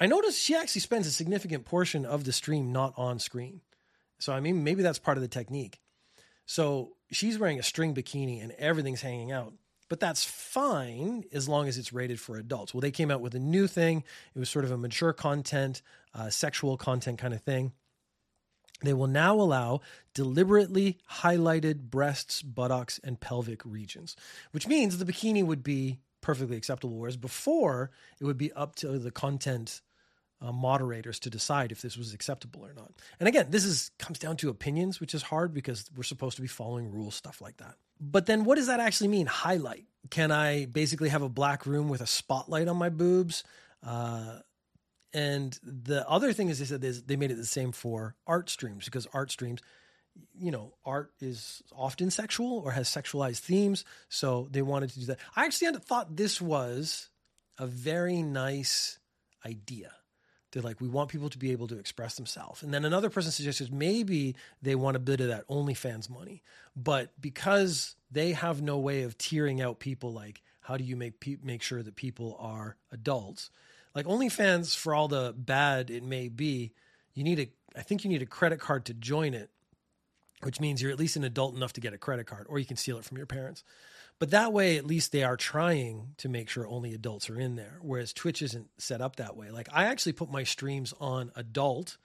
I 0.00 0.06
noticed 0.06 0.40
she 0.40 0.56
actually 0.56 0.80
spends 0.80 1.06
a 1.06 1.12
significant 1.12 1.64
portion 1.64 2.04
of 2.04 2.24
the 2.24 2.32
stream 2.32 2.72
not 2.72 2.94
on 2.96 3.18
screen. 3.18 3.60
So, 4.18 4.32
I 4.32 4.40
mean, 4.40 4.64
maybe 4.64 4.82
that's 4.82 4.98
part 4.98 5.18
of 5.18 5.22
the 5.22 5.28
technique. 5.28 5.78
So 6.46 6.96
she's 7.12 7.38
wearing 7.38 7.58
a 7.58 7.62
string 7.62 7.94
bikini 7.94 8.42
and 8.42 8.52
everything's 8.52 9.02
hanging 9.02 9.30
out. 9.30 9.52
But 9.94 10.00
that's 10.00 10.24
fine 10.24 11.22
as 11.32 11.48
long 11.48 11.68
as 11.68 11.78
it's 11.78 11.92
rated 11.92 12.18
for 12.18 12.36
adults. 12.36 12.74
Well, 12.74 12.80
they 12.80 12.90
came 12.90 13.12
out 13.12 13.20
with 13.20 13.36
a 13.36 13.38
new 13.38 13.68
thing. 13.68 14.02
It 14.34 14.40
was 14.40 14.50
sort 14.50 14.64
of 14.64 14.72
a 14.72 14.76
mature 14.76 15.12
content, 15.12 15.82
uh, 16.12 16.30
sexual 16.30 16.76
content 16.76 17.20
kind 17.20 17.32
of 17.32 17.42
thing. 17.42 17.70
They 18.82 18.92
will 18.92 19.06
now 19.06 19.36
allow 19.36 19.82
deliberately 20.12 20.98
highlighted 21.08 21.90
breasts, 21.90 22.42
buttocks, 22.42 22.98
and 23.04 23.20
pelvic 23.20 23.64
regions, 23.64 24.16
which 24.50 24.66
means 24.66 24.98
the 24.98 25.04
bikini 25.04 25.46
would 25.46 25.62
be 25.62 26.00
perfectly 26.22 26.56
acceptable. 26.56 26.96
Whereas 26.96 27.16
before, 27.16 27.92
it 28.18 28.24
would 28.24 28.36
be 28.36 28.50
up 28.54 28.74
to 28.78 28.98
the 28.98 29.12
content 29.12 29.80
uh, 30.44 30.52
moderators 30.52 31.18
to 31.20 31.30
decide 31.30 31.72
if 31.72 31.80
this 31.80 31.96
was 31.96 32.12
acceptable 32.12 32.64
or 32.64 32.74
not. 32.74 32.92
And 33.18 33.28
again, 33.28 33.46
this 33.48 33.64
is 33.64 33.90
comes 33.98 34.18
down 34.18 34.36
to 34.38 34.50
opinions, 34.50 35.00
which 35.00 35.14
is 35.14 35.22
hard 35.22 35.54
because 35.54 35.90
we're 35.96 36.02
supposed 36.02 36.36
to 36.36 36.42
be 36.42 36.48
following 36.48 36.90
rules, 36.90 37.14
stuff 37.14 37.40
like 37.40 37.56
that. 37.58 37.76
But 37.98 38.26
then, 38.26 38.44
what 38.44 38.56
does 38.56 38.66
that 38.66 38.80
actually 38.80 39.08
mean? 39.08 39.26
Highlight? 39.26 39.86
Can 40.10 40.30
I 40.30 40.66
basically 40.66 41.08
have 41.08 41.22
a 41.22 41.28
black 41.28 41.64
room 41.64 41.88
with 41.88 42.02
a 42.02 42.06
spotlight 42.06 42.68
on 42.68 42.76
my 42.76 42.90
boobs? 42.90 43.42
Uh, 43.82 44.40
and 45.14 45.58
the 45.62 46.06
other 46.08 46.32
thing 46.32 46.48
is 46.48 46.58
they 46.58 46.64
said 46.66 46.82
they 46.82 47.16
made 47.16 47.30
it 47.30 47.36
the 47.36 47.46
same 47.46 47.72
for 47.72 48.14
art 48.26 48.50
streams 48.50 48.84
because 48.84 49.06
art 49.14 49.30
streams, 49.30 49.62
you 50.38 50.50
know, 50.50 50.74
art 50.84 51.12
is 51.20 51.62
often 51.74 52.10
sexual 52.10 52.58
or 52.58 52.72
has 52.72 52.88
sexualized 52.88 53.38
themes. 53.38 53.84
So 54.10 54.48
they 54.50 54.62
wanted 54.62 54.90
to 54.90 55.00
do 55.00 55.06
that. 55.06 55.20
I 55.36 55.46
actually 55.46 55.72
thought 55.78 56.16
this 56.16 56.40
was 56.40 57.08
a 57.56 57.66
very 57.66 58.22
nice 58.22 58.98
idea. 59.46 59.92
They're 60.54 60.62
like, 60.62 60.80
we 60.80 60.88
want 60.88 61.10
people 61.10 61.28
to 61.28 61.38
be 61.38 61.52
able 61.52 61.66
to 61.68 61.78
express 61.78 62.14
themselves. 62.14 62.62
And 62.62 62.72
then 62.72 62.86
another 62.86 63.10
person 63.10 63.30
suggested 63.30 63.70
maybe 63.72 64.34
they 64.62 64.74
want 64.74 64.96
a 64.96 65.00
bit 65.00 65.20
of 65.20 65.28
that 65.28 65.46
OnlyFans 65.48 66.08
money. 66.08 66.42
But 66.74 67.12
because 67.20 67.96
they 68.10 68.32
have 68.32 68.62
no 68.62 68.78
way 68.78 69.02
of 69.02 69.18
tearing 69.18 69.60
out 69.60 69.80
people, 69.80 70.12
like, 70.12 70.42
how 70.60 70.76
do 70.76 70.84
you 70.84 70.96
make 70.96 71.20
pe- 71.20 71.36
make 71.42 71.60
sure 71.60 71.82
that 71.82 71.96
people 71.96 72.36
are 72.40 72.76
adults? 72.90 73.50
like 73.94 74.06
OnlyFans 74.06 74.76
for 74.76 74.94
all 74.94 75.08
the 75.08 75.34
bad 75.36 75.90
it 75.90 76.02
may 76.02 76.28
be, 76.28 76.72
you 77.14 77.24
need 77.24 77.38
a 77.38 77.48
I 77.76 77.82
think 77.82 78.04
you 78.04 78.10
need 78.10 78.22
a 78.22 78.26
credit 78.26 78.60
card 78.60 78.84
to 78.86 78.94
join 78.94 79.34
it, 79.34 79.50
which 80.42 80.60
means 80.60 80.80
you're 80.80 80.92
at 80.92 80.98
least 80.98 81.16
an 81.16 81.24
adult 81.24 81.56
enough 81.56 81.72
to 81.74 81.80
get 81.80 81.92
a 81.92 81.98
credit 81.98 82.26
card, 82.26 82.46
or 82.48 82.58
you 82.58 82.64
can 82.64 82.76
steal 82.76 82.98
it 82.98 83.04
from 83.04 83.16
your 83.16 83.26
parents. 83.26 83.64
But 84.18 84.30
that 84.30 84.52
way, 84.52 84.76
at 84.76 84.86
least 84.86 85.12
they 85.12 85.24
are 85.24 85.36
trying 85.36 86.14
to 86.18 86.28
make 86.28 86.48
sure 86.48 86.66
only 86.66 86.94
adults 86.94 87.28
are 87.28 87.38
in 87.38 87.56
there. 87.56 87.78
Whereas 87.82 88.12
Twitch 88.12 88.42
isn't 88.42 88.68
set 88.78 89.00
up 89.00 89.16
that 89.16 89.36
way. 89.36 89.50
Like 89.50 89.68
I 89.72 89.84
actually 89.84 90.12
put 90.12 90.30
my 90.30 90.44
streams 90.44 90.94
on 91.00 91.32
adult 91.34 91.96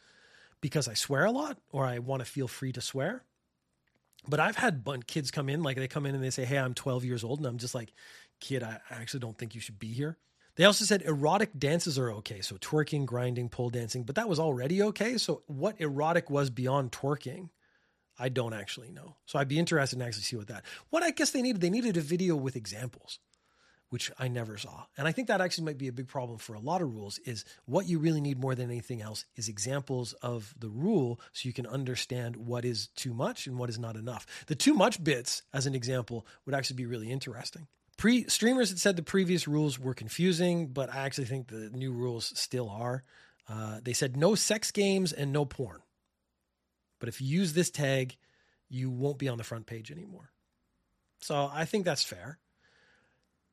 because 0.62 0.88
I 0.88 0.95
swear 0.95 1.26
a 1.26 1.32
lot 1.32 1.58
or 1.72 1.86
I 1.86 2.00
want 2.00 2.22
to 2.22 2.30
feel 2.30 2.48
free 2.48 2.72
to 2.74 2.82
swear. 2.82 3.24
But 4.28 4.39
I've 4.39 4.58
had 4.58 4.84
kids 5.08 5.32
come 5.32 5.50
in, 5.50 5.63
like 5.63 5.78
they 5.78 5.88
come 5.88 6.06
in 6.06 6.15
and 6.15 6.24
they 6.24 6.30
say, 6.30 6.45
Hey, 6.45 6.58
I'm 6.58 6.74
12 6.74 7.06
years 7.06 7.24
old. 7.24 7.39
And 7.39 7.48
I'm 7.48 7.58
just 7.58 7.76
like, 7.76 7.93
Kid, 8.39 8.63
I 8.63 8.80
actually 8.89 9.22
don't 9.22 9.38
think 9.38 9.56
you 9.56 9.62
should 9.62 9.80
be 9.80 9.93
here. 9.93 10.17
They 10.56 10.65
also 10.65 10.84
said 10.84 11.04
erotic 11.04 11.58
dances 11.58 11.98
are 11.98 12.12
okay. 12.15 12.41
So 12.41 12.58
twerking, 12.58 13.06
grinding, 13.06 13.48
pole 13.48 13.69
dancing, 13.69 14.04
but 14.04 14.15
that 14.15 14.28
was 14.28 14.39
already 14.39 14.84
okay. 14.84 15.17
So 15.17 15.43
what 15.48 15.80
erotic 15.80 16.30
was 16.30 16.50
beyond 16.50 16.91
twerking, 16.91 17.50
I 18.20 18.30
don't 18.30 18.54
actually 18.54 18.90
know. 18.90 19.16
So 19.26 19.40
I'd 19.40 19.48
be 19.48 19.60
interested 19.60 19.96
in 19.96 20.02
actually 20.02 20.24
see 20.24 20.36
what 20.36 20.48
that. 20.48 20.66
What 20.90 21.04
I 21.04 21.12
guess 21.12 21.32
they 21.32 21.42
needed, 21.42 21.62
they 21.62 21.70
needed 21.70 21.98
a 21.98 22.02
video 22.02 22.36
with 22.36 22.56
examples, 22.56 23.20
which 23.90 24.12
I 24.20 24.28
never 24.28 24.58
saw. 24.58 24.84
And 24.98 25.08
I 25.08 25.14
think 25.14 25.30
that 25.30 25.40
actually 25.42 25.66
might 25.66 25.78
be 25.78 25.88
a 25.88 25.94
big 25.94 26.08
problem 26.08 26.38
for 26.38 26.54
a 26.54 26.60
lot 26.60 26.82
of 26.82 26.94
rules 26.94 27.18
is 27.20 27.46
what 27.66 27.88
you 27.88 27.98
really 27.98 28.22
need 28.22 28.38
more 28.38 28.56
than 28.56 28.70
anything 28.70 29.02
else 29.02 29.26
is 29.36 29.48
examples 29.48 30.14
of 30.14 30.54
the 30.60 30.70
rule 30.70 31.20
so 31.32 31.48
you 31.48 31.54
can 31.54 31.66
understand 31.66 32.36
what 32.36 32.66
is 32.66 32.88
too 32.96 33.14
much 33.14 33.48
and 33.48 33.58
what 33.58 33.70
is 33.70 33.80
not 33.80 33.96
enough. 33.96 34.28
The 34.48 34.56
too 34.56 34.74
much 34.74 35.02
bits 35.04 35.44
as 35.54 35.66
an 35.66 35.74
example 35.74 36.28
would 36.46 36.54
actually 36.54 36.78
be 36.78 36.86
really 36.86 37.10
interesting. 37.10 37.68
Pre 37.98 38.26
streamers 38.30 38.70
had 38.70 38.80
said 38.80 38.96
the 38.96 39.04
previous 39.04 39.48
rules 39.48 39.78
were 39.80 39.94
confusing, 39.94 40.68
but 40.68 40.94
I 40.94 41.00
actually 41.00 41.26
think 41.26 41.48
the 41.48 41.70
new 41.70 41.92
rules 41.92 42.32
still 42.40 42.70
are. 42.70 43.04
Uh, 43.50 43.80
they 43.84 43.94
said 43.94 44.16
no 44.16 44.36
sex 44.36 44.72
games 44.72 45.12
and 45.12 45.34
no 45.34 45.44
porn. 45.44 45.80
But 47.00 47.10
if 47.10 47.22
you 47.22 47.28
use 47.28 47.54
this 47.54 47.70
tag, 47.70 48.18
you 48.70 48.90
won't 48.90 49.18
be 49.18 49.30
on 49.30 49.38
the 49.38 49.44
front 49.44 49.66
page 49.66 49.92
anymore. 49.92 50.32
So 51.20 51.50
I 51.54 51.66
think 51.66 51.86
that's 51.86 52.04
fair. 52.04 52.40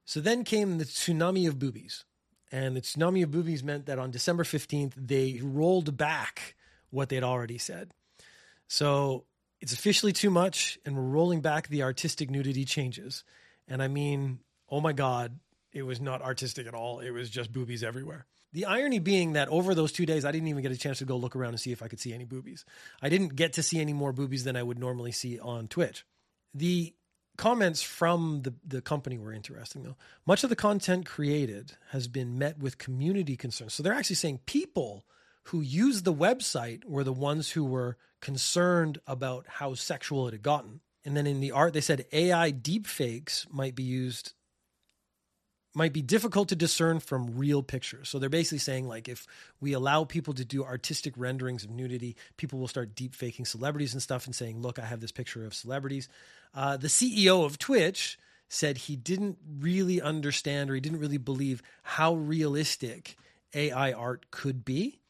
So 0.05 0.21
then 0.21 0.45
came 0.45 0.79
the 0.79 0.85
tsunami 0.85 1.49
of 1.49 1.59
boobies. 1.59 2.05
And 2.53 2.77
the 2.77 2.81
tsunami 2.81 3.25
of 3.25 3.31
boobies 3.31 3.65
meant 3.65 3.87
that 3.87 3.99
on 3.99 4.11
December 4.11 4.45
15th, 4.45 4.93
they 4.97 5.41
rolled 5.43 5.97
back 5.97 6.55
what 6.91 7.09
they'd 7.09 7.25
already 7.25 7.59
said. 7.59 7.93
So 8.69 9.25
it's 9.61 9.73
officially 9.73 10.13
too 10.13 10.31
much, 10.31 10.79
and 10.85 10.97
we're 10.97 11.03
rolling 11.03 11.41
back 11.41 11.69
the 11.69 11.83
artistic 11.83 12.31
nudity 12.31 12.65
changes. 12.65 13.25
And 13.67 13.83
I 13.83 13.89
mean, 13.89 14.41
oh 14.69 14.81
my 14.81 14.93
God, 14.93 15.39
it 15.77 15.83
was 15.83 16.01
not 16.01 16.23
artistic 16.23 16.67
at 16.67 16.75
all. 16.75 17.01
It 17.01 17.11
was 17.11 17.29
just 17.29 17.53
boobies 17.53 17.85
everywhere. 17.85 18.27
The 18.53 18.65
irony 18.65 18.99
being 18.99 19.35
that 19.35 19.49
over 19.49 19.75
those 19.75 19.93
two 19.93 20.07
days, 20.07 20.25
I 20.25 20.33
didn't 20.33 20.49
even 20.49 20.63
get 20.63 20.73
a 20.73 20.77
chance 20.77 20.99
to 20.99 21.05
go 21.05 21.17
look 21.17 21.37
around 21.37 21.51
and 21.51 21.61
see 21.61 21.73
if 21.73 21.83
I 21.83 21.89
could 21.89 22.01
see 22.01 22.15
any 22.15 22.25
boobies. 22.25 22.65
I 23.03 23.11
didn't 23.11 23.37
get 23.37 23.53
to 23.55 23.63
see 23.63 23.81
any 23.81 23.93
more 23.93 24.13
boobies 24.13 24.45
than 24.45 24.57
I 24.57 24.63
would 24.63 24.79
normally 24.79 25.13
see 25.13 25.39
on 25.39 25.69
Twitch. 25.69 26.07
The 26.55 26.95
comments 27.37 27.83
from 27.83 28.41
the, 28.43 28.55
the 28.67 28.81
company 28.81 29.19
were 29.19 29.33
interesting, 29.33 29.83
though. 29.83 29.97
Much 30.27 30.43
of 30.43 30.49
the 30.49 30.57
content 30.57 31.05
created 31.05 31.73
has 31.91 32.09
been 32.09 32.39
met 32.39 32.59
with 32.59 32.79
community 32.79 33.37
concerns. 33.37 33.75
So 33.75 33.83
they're 33.83 33.93
actually 33.93 34.17
saying 34.17 34.41
people 34.47 35.05
who 35.45 35.61
used 35.61 36.05
the 36.05 36.15
website 36.15 36.85
were 36.87 37.05
the 37.05 37.13
ones 37.13 37.51
who 37.51 37.65
were 37.65 37.99
concerned 38.23 38.99
about 39.07 39.45
how 39.47 39.75
sexual 39.75 40.27
it 40.29 40.33
had 40.33 40.43
gotten. 40.43 40.81
And 41.05 41.17
then 41.17 41.27
in 41.27 41.41
the 41.41 41.53
art, 41.53 41.75
they 41.75 41.83
said 41.83 42.07
AI 42.11 42.51
deepfakes 42.51 43.47
might 43.53 43.75
be 43.75 43.85
used, 43.85 44.33
might 45.77 45.93
be 45.93 46.01
difficult 46.01 46.49
to 46.49 46.57
discern 46.57 47.01
from 47.01 47.37
real 47.37 47.63
pictures. 47.63 48.09
So 48.09 48.19
they're 48.19 48.31
basically 48.31 48.59
saying, 48.59 48.89
like, 48.89 49.09
if 49.09 49.27
we 49.61 49.75
allow 49.75 50.05
people 50.05 50.33
to 50.35 50.45
do 50.45 50.65
artistic 50.65 51.13
renderings 51.19 51.65
of 51.65 51.71
nudity, 51.71 52.17
people 52.39 52.59
will 52.59 52.67
start 52.67 52.95
deepfaking 52.95 53.45
celebrities 53.45 53.93
and 53.93 54.03
stuff 54.03 54.25
and 54.25 54.35
saying, 54.35 54.63
look, 54.63 54.79
I 54.79 54.87
have 54.87 55.01
this 55.01 55.13
picture 55.13 55.45
of 55.45 55.53
celebrities. 55.53 56.09
Uh, 56.55 56.79
the 56.79 56.89
CEO 56.89 57.45
of 57.45 57.59
Twitch 57.59 58.19
said 58.49 58.79
he 58.79 58.97
didn't 58.97 59.37
really 59.61 60.01
understand 60.01 60.71
or 60.71 60.75
he 60.75 60.81
didn't 60.81 61.01
really 61.01 61.19
believe 61.19 61.63
how 61.83 62.15
realistic 62.15 63.17
AI 63.55 63.93
art 63.93 64.31
could 64.31 64.65
be 64.65 65.01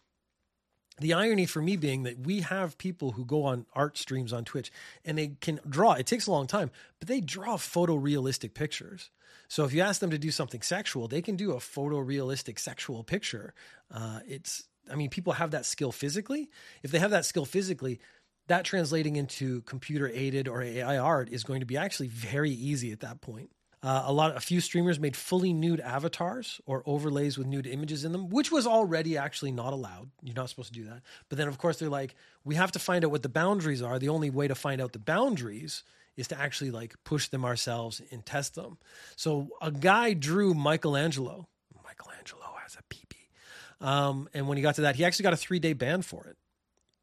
the 0.99 1.13
irony 1.13 1.47
for 1.47 1.61
me 1.61 1.77
being 1.77 2.05
that 2.05 2.21
we 2.21 2.41
have 2.41 2.79
people 2.79 3.13
who 3.13 3.25
go 3.25 3.45
on 3.45 3.67
art 3.75 3.99
streams 3.99 4.33
on 4.33 4.45
Twitch 4.45 4.73
and 5.05 5.19
they 5.19 5.33
can 5.41 5.61
draw. 5.69 5.93
It 5.93 6.07
takes 6.07 6.27
a 6.27 6.31
long 6.31 6.47
time, 6.47 6.71
but 6.99 7.09
they 7.09 7.21
draw 7.21 7.57
photorealistic 7.57 8.55
pictures. 8.55 9.11
So 9.49 9.65
if 9.65 9.73
you 9.73 9.83
ask 9.83 10.01
them 10.01 10.11
to 10.11 10.19
do 10.19 10.31
something 10.31 10.63
sexual, 10.63 11.07
they 11.07 11.23
can 11.23 11.37
do 11.37 11.53
a 11.53 11.57
photorealistic 11.57 12.59
sexual 12.59 13.05
picture. 13.05 13.55
Uh, 13.93 14.21
it's, 14.27 14.65
I 14.91 14.97
mean, 14.97 15.11
people 15.11 15.35
have 15.35 15.53
that 15.53 15.67
skill 15.67 15.93
physically. 15.93 16.49
If 16.83 16.91
they 16.91 16.99
have 16.99 17.11
that 17.11 17.27
skill 17.27 17.45
physically, 17.45 18.01
that 18.49 18.65
translating 18.65 19.17
into 19.17 19.63
computer 19.63 20.09
aided 20.09 20.49
or 20.49 20.63
AI 20.63 20.99
art 20.99 21.29
is 21.29 21.45
going 21.45 21.61
to 21.61 21.67
be 21.67 21.77
actually 21.77 22.09
very 22.09 22.51
easy 22.51 22.93
at 22.93 23.01
that 23.01 23.21
point. 23.21 23.51
Uh, 23.87 24.03
a 24.07 24.13
lot, 24.13 24.37
a 24.37 24.41
few 24.41 24.61
streamers 24.61 24.99
made 24.99 25.17
fully 25.17 25.53
nude 25.53 25.79
avatars 25.79 26.61
or 26.67 26.83
overlays 26.87 27.39
with 27.39 27.47
nude 27.47 27.69
images 27.69 28.05
in 28.05 28.11
them, 28.11 28.29
which 28.31 28.51
was 28.51 28.67
already 28.67 29.17
actually 29.17 29.53
not 29.53 29.73
allowed. 29.73 30.11
You're 30.25 30.35
not 30.35 30.51
supposed 30.51 30.75
to 30.75 30.81
do 30.81 30.87
that. 30.87 31.03
But 31.29 31.39
then, 31.39 31.47
of 31.47 31.57
course, 31.59 31.79
they're 31.79 31.89
like, 31.89 32.17
we 32.45 32.57
have 32.57 32.73
to 32.73 32.81
find 32.81 33.05
out 33.05 33.13
what 33.13 33.23
the 33.23 33.29
boundaries 33.29 33.83
are. 33.83 34.01
The 34.01 34.09
only 34.09 34.29
way 34.29 34.49
to 34.49 34.57
find 34.57 34.81
out 34.81 34.93
the 34.93 34.99
boundaries 34.99 35.85
is 36.17 36.27
to 36.29 36.41
actually 36.41 36.73
like 36.73 36.97
push 37.05 37.29
them 37.29 37.45
ourselves 37.45 38.03
and 38.11 38.27
test 38.27 38.57
them. 38.57 38.79
So 39.15 39.51
a 39.63 39.71
guy 39.71 40.15
drew 40.15 40.53
Michelangelo. 40.53 41.47
Michelangelo 41.85 42.57
has 42.65 42.77
a 42.77 42.83
peepee. 42.93 43.87
Um, 43.87 44.29
and 44.35 44.49
when 44.49 44.57
he 44.57 44.63
got 44.63 44.75
to 44.77 44.81
that, 44.81 44.97
he 44.97 45.05
actually 45.05 45.23
got 45.23 45.33
a 45.33 45.37
three 45.37 45.61
day 45.61 45.75
ban 45.75 46.03
for 46.03 46.27
it. 46.27 46.37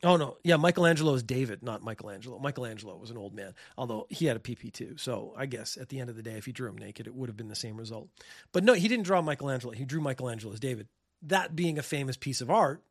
Oh 0.04 0.18
no, 0.18 0.38
yeah, 0.44 0.58
Michelangelo 0.58 1.14
is 1.14 1.24
David, 1.24 1.64
not 1.64 1.82
Michelangelo. 1.82 2.38
Michelangelo 2.38 2.98
was 2.98 3.10
an 3.10 3.18
old 3.18 3.34
man, 3.34 3.54
although 3.78 4.06
he 4.10 4.26
had 4.26 4.36
a 4.36 4.40
PP 4.40 4.74
too. 4.74 4.98
So 4.98 5.34
I 5.38 5.46
guess 5.46 5.78
at 5.78 5.90
the 5.90 6.00
end 6.00 6.10
of 6.10 6.18
the 6.18 6.22
day, 6.22 6.34
if 6.34 6.46
he 6.46 6.52
drew 6.52 6.68
him 6.68 6.78
naked, 6.78 7.08
it 7.08 7.16
would 7.16 7.30
have 7.30 7.38
been 7.38 7.48
the 7.48 7.56
same 7.56 7.78
result. 7.78 8.10
But 8.52 8.66
no, 8.66 8.74
he 8.74 8.90
didn't 8.90 9.06
draw 9.06 9.22
Michelangelo. 9.22 9.74
He 9.74 9.86
drew 9.86 10.02
Michelangelo 10.02 10.52
as 10.52 10.60
David. 10.60 10.88
That 11.22 11.56
being 11.56 11.80
a 11.80 11.84
famous 11.84 12.18
piece 12.18 12.42
of 12.42 12.52
art 12.52 12.84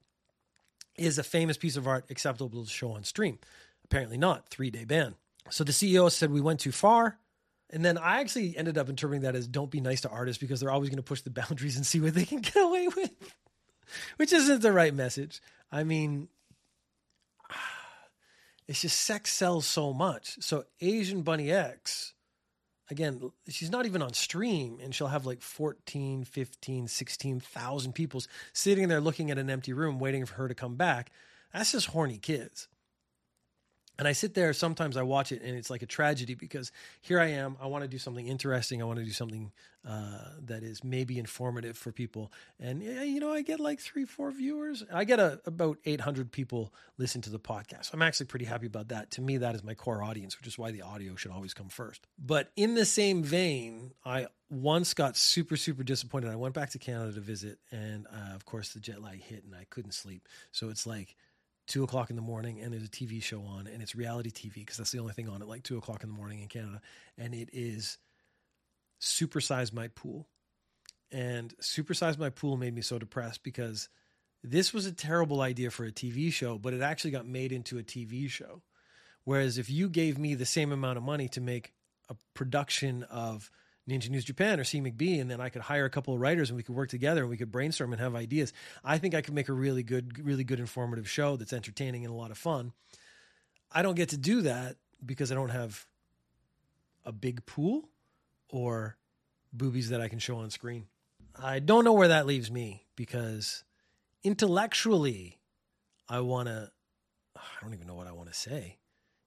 is 0.96 1.18
a 1.18 1.22
famous 1.22 1.58
piece 1.58 1.76
of 1.76 1.86
art 1.86 2.06
acceptable 2.10 2.64
to 2.64 2.70
show 2.70 2.92
on 2.92 3.04
stream. 3.04 3.38
Apparently 3.84 4.16
not. 4.16 4.48
Three 4.48 4.70
day 4.70 4.84
ban. 4.84 5.14
So 5.50 5.64
the 5.64 5.72
CEO 5.72 6.10
said 6.10 6.30
we 6.30 6.40
went 6.40 6.60
too 6.60 6.72
far. 6.72 7.18
And 7.68 7.84
then 7.84 7.96
I 7.96 8.20
actually 8.20 8.56
ended 8.56 8.76
up 8.76 8.88
interpreting 8.88 9.22
that 9.22 9.34
as 9.34 9.46
don't 9.46 9.70
be 9.70 9.80
nice 9.80 10.02
to 10.02 10.10
artists 10.10 10.40
because 10.40 10.60
they're 10.60 10.70
always 10.70 10.90
going 10.90 10.98
to 10.98 11.02
push 11.02 11.22
the 11.22 11.30
boundaries 11.30 11.76
and 11.76 11.86
see 11.86 12.00
what 12.00 12.14
they 12.14 12.24
can 12.24 12.40
get 12.40 12.56
away 12.56 12.88
with, 12.88 13.10
which 14.16 14.32
isn't 14.32 14.62
the 14.62 14.72
right 14.72 14.94
message. 14.94 15.40
I 15.70 15.84
mean, 15.84 16.28
it's 18.68 18.82
just 18.82 19.00
sex 19.00 19.32
sells 19.32 19.66
so 19.66 19.92
much. 19.92 20.36
So 20.40 20.64
Asian 20.80 21.22
Bunny 21.22 21.50
X, 21.50 22.14
again, 22.90 23.32
she's 23.48 23.70
not 23.70 23.86
even 23.86 24.02
on 24.02 24.12
stream 24.12 24.78
and 24.82 24.94
she'll 24.94 25.08
have 25.08 25.26
like 25.26 25.42
14, 25.42 26.24
15, 26.24 26.88
16,000 26.88 27.92
people 27.92 28.22
sitting 28.52 28.88
there 28.88 29.00
looking 29.00 29.30
at 29.30 29.38
an 29.38 29.50
empty 29.50 29.72
room 29.72 29.98
waiting 29.98 30.26
for 30.26 30.34
her 30.34 30.48
to 30.48 30.54
come 30.54 30.76
back. 30.76 31.10
That's 31.52 31.72
just 31.72 31.88
horny 31.88 32.18
kids. 32.18 32.68
And 33.98 34.08
I 34.08 34.12
sit 34.12 34.34
there, 34.34 34.52
sometimes 34.52 34.96
I 34.96 35.02
watch 35.02 35.32
it 35.32 35.42
and 35.42 35.56
it's 35.56 35.70
like 35.70 35.82
a 35.82 35.86
tragedy 35.86 36.34
because 36.34 36.72
here 37.02 37.20
I 37.20 37.26
am. 37.26 37.56
I 37.60 37.66
want 37.66 37.82
to 37.82 37.88
do 37.88 37.98
something 37.98 38.26
interesting. 38.26 38.80
I 38.80 38.84
want 38.84 38.98
to 38.98 39.04
do 39.04 39.10
something 39.12 39.52
uh, 39.86 40.18
that 40.46 40.62
is 40.62 40.82
maybe 40.82 41.18
informative 41.18 41.76
for 41.76 41.92
people. 41.92 42.32
And, 42.58 42.82
you 42.82 43.20
know, 43.20 43.32
I 43.32 43.42
get 43.42 43.60
like 43.60 43.80
three, 43.80 44.04
four 44.04 44.30
viewers. 44.30 44.82
I 44.92 45.04
get 45.04 45.20
a, 45.20 45.40
about 45.44 45.78
800 45.84 46.32
people 46.32 46.72
listen 46.98 47.20
to 47.22 47.30
the 47.30 47.38
podcast. 47.38 47.92
I'm 47.92 48.02
actually 48.02 48.26
pretty 48.26 48.44
happy 48.44 48.66
about 48.66 48.88
that. 48.88 49.10
To 49.12 49.20
me, 49.20 49.36
that 49.38 49.54
is 49.54 49.62
my 49.62 49.74
core 49.74 50.02
audience, 50.02 50.38
which 50.38 50.46
is 50.46 50.56
why 50.56 50.70
the 50.70 50.82
audio 50.82 51.14
should 51.16 51.30
always 51.30 51.52
come 51.52 51.68
first. 51.68 52.06
But 52.18 52.50
in 52.56 52.74
the 52.74 52.84
same 52.84 53.22
vein, 53.22 53.92
I 54.04 54.28
once 54.50 54.94
got 54.94 55.16
super, 55.16 55.56
super 55.56 55.82
disappointed. 55.82 56.30
I 56.30 56.36
went 56.36 56.54
back 56.54 56.70
to 56.70 56.78
Canada 56.78 57.12
to 57.12 57.20
visit. 57.20 57.58
And 57.70 58.06
uh, 58.06 58.34
of 58.34 58.44
course, 58.44 58.72
the 58.72 58.80
jet 58.80 59.02
lag 59.02 59.20
hit 59.20 59.44
and 59.44 59.54
I 59.54 59.66
couldn't 59.68 59.92
sleep. 59.92 60.28
So 60.52 60.68
it's 60.68 60.86
like, 60.86 61.16
two 61.72 61.84
o'clock 61.84 62.10
in 62.10 62.16
the 62.16 62.22
morning 62.22 62.60
and 62.60 62.70
there's 62.70 62.84
a 62.84 62.88
TV 62.88 63.22
show 63.22 63.40
on 63.40 63.66
and 63.66 63.82
it's 63.82 63.94
reality 63.94 64.30
TV 64.30 64.56
because 64.56 64.76
that's 64.76 64.90
the 64.90 64.98
only 64.98 65.14
thing 65.14 65.26
on 65.26 65.40
at 65.40 65.48
like 65.48 65.62
two 65.62 65.78
o'clock 65.78 66.02
in 66.02 66.10
the 66.10 66.14
morning 66.14 66.40
in 66.40 66.48
Canada. 66.48 66.82
And 67.16 67.34
it 67.34 67.48
is 67.54 67.96
Supersize 69.00 69.72
My 69.72 69.88
Pool. 69.88 70.28
And 71.10 71.56
Supersize 71.62 72.18
My 72.18 72.28
Pool 72.28 72.58
made 72.58 72.74
me 72.74 72.82
so 72.82 72.98
depressed 72.98 73.42
because 73.42 73.88
this 74.44 74.74
was 74.74 74.84
a 74.84 74.92
terrible 74.92 75.40
idea 75.40 75.70
for 75.70 75.86
a 75.86 75.90
TV 75.90 76.30
show, 76.30 76.58
but 76.58 76.74
it 76.74 76.82
actually 76.82 77.12
got 77.12 77.26
made 77.26 77.52
into 77.52 77.78
a 77.78 77.82
TV 77.82 78.28
show. 78.28 78.60
Whereas 79.24 79.56
if 79.56 79.70
you 79.70 79.88
gave 79.88 80.18
me 80.18 80.34
the 80.34 80.44
same 80.44 80.72
amount 80.72 80.98
of 80.98 81.04
money 81.04 81.28
to 81.28 81.40
make 81.40 81.72
a 82.10 82.16
production 82.34 83.02
of 83.04 83.50
Ninja 83.88 84.08
News 84.10 84.24
Japan 84.24 84.60
or 84.60 84.64
C 84.64 84.80
McBee, 84.80 85.20
and 85.20 85.30
then 85.30 85.40
I 85.40 85.48
could 85.48 85.62
hire 85.62 85.84
a 85.84 85.90
couple 85.90 86.14
of 86.14 86.20
writers 86.20 86.50
and 86.50 86.56
we 86.56 86.62
could 86.62 86.76
work 86.76 86.88
together 86.88 87.22
and 87.22 87.30
we 87.30 87.36
could 87.36 87.50
brainstorm 87.50 87.92
and 87.92 88.00
have 88.00 88.14
ideas. 88.14 88.52
I 88.84 88.98
think 88.98 89.14
I 89.14 89.22
could 89.22 89.34
make 89.34 89.48
a 89.48 89.52
really 89.52 89.82
good, 89.82 90.24
really 90.24 90.44
good 90.44 90.60
informative 90.60 91.08
show 91.08 91.36
that's 91.36 91.52
entertaining 91.52 92.04
and 92.04 92.12
a 92.12 92.16
lot 92.16 92.30
of 92.30 92.38
fun. 92.38 92.72
I 93.72 93.82
don't 93.82 93.96
get 93.96 94.10
to 94.10 94.16
do 94.16 94.42
that 94.42 94.76
because 95.04 95.32
I 95.32 95.34
don't 95.34 95.48
have 95.48 95.86
a 97.04 97.12
big 97.12 97.44
pool 97.44 97.88
or 98.48 98.96
boobies 99.52 99.88
that 99.88 100.00
I 100.00 100.08
can 100.08 100.20
show 100.20 100.36
on 100.36 100.50
screen. 100.50 100.86
I 101.34 101.58
don't 101.58 101.84
know 101.84 101.94
where 101.94 102.08
that 102.08 102.26
leaves 102.26 102.50
me 102.50 102.84
because 102.94 103.64
intellectually, 104.22 105.38
I 106.08 106.20
want 106.20 106.48
to, 106.48 106.70
I 107.34 107.40
don't 107.62 107.74
even 107.74 107.86
know 107.86 107.94
what 107.94 108.06
I 108.06 108.12
want 108.12 108.28
to 108.28 108.38
say. 108.38 108.78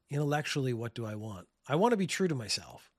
Intellectually, 0.09 0.71
what 0.71 0.93
do 0.93 1.05
I 1.05 1.15
want? 1.15 1.47
I 1.67 1.75
want 1.75 1.91
to 1.91 1.97
be 1.97 2.07
true 2.07 2.27
to 2.27 2.35
myself. 2.35 2.91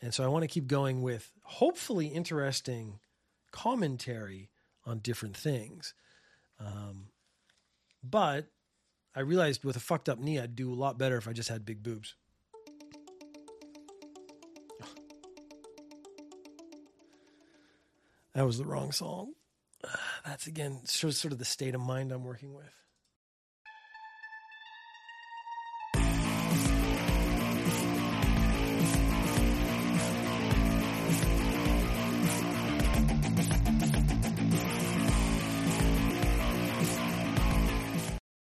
And 0.00 0.14
so 0.14 0.24
I 0.24 0.28
want 0.28 0.42
to 0.42 0.48
keep 0.48 0.66
going 0.66 1.02
with 1.02 1.32
hopefully 1.42 2.06
interesting 2.06 3.00
commentary 3.50 4.50
on 4.84 4.98
different 4.98 5.36
things. 5.36 5.94
Um, 6.60 7.08
but 8.02 8.46
I 9.14 9.20
realized 9.20 9.64
with 9.64 9.76
a 9.76 9.80
fucked 9.80 10.08
up 10.08 10.18
knee, 10.18 10.38
I'd 10.38 10.54
do 10.54 10.72
a 10.72 10.74
lot 10.74 10.98
better 10.98 11.16
if 11.16 11.26
I 11.26 11.32
just 11.32 11.48
had 11.48 11.64
big 11.64 11.82
boobs. 11.82 12.14
That 18.34 18.46
was 18.46 18.58
the 18.58 18.64
wrong 18.64 18.92
song. 18.92 19.32
That's 20.24 20.46
again 20.46 20.82
sort 20.84 21.32
of 21.32 21.38
the 21.38 21.44
state 21.44 21.74
of 21.74 21.80
mind 21.80 22.12
I'm 22.12 22.22
working 22.22 22.54
with. 22.54 22.72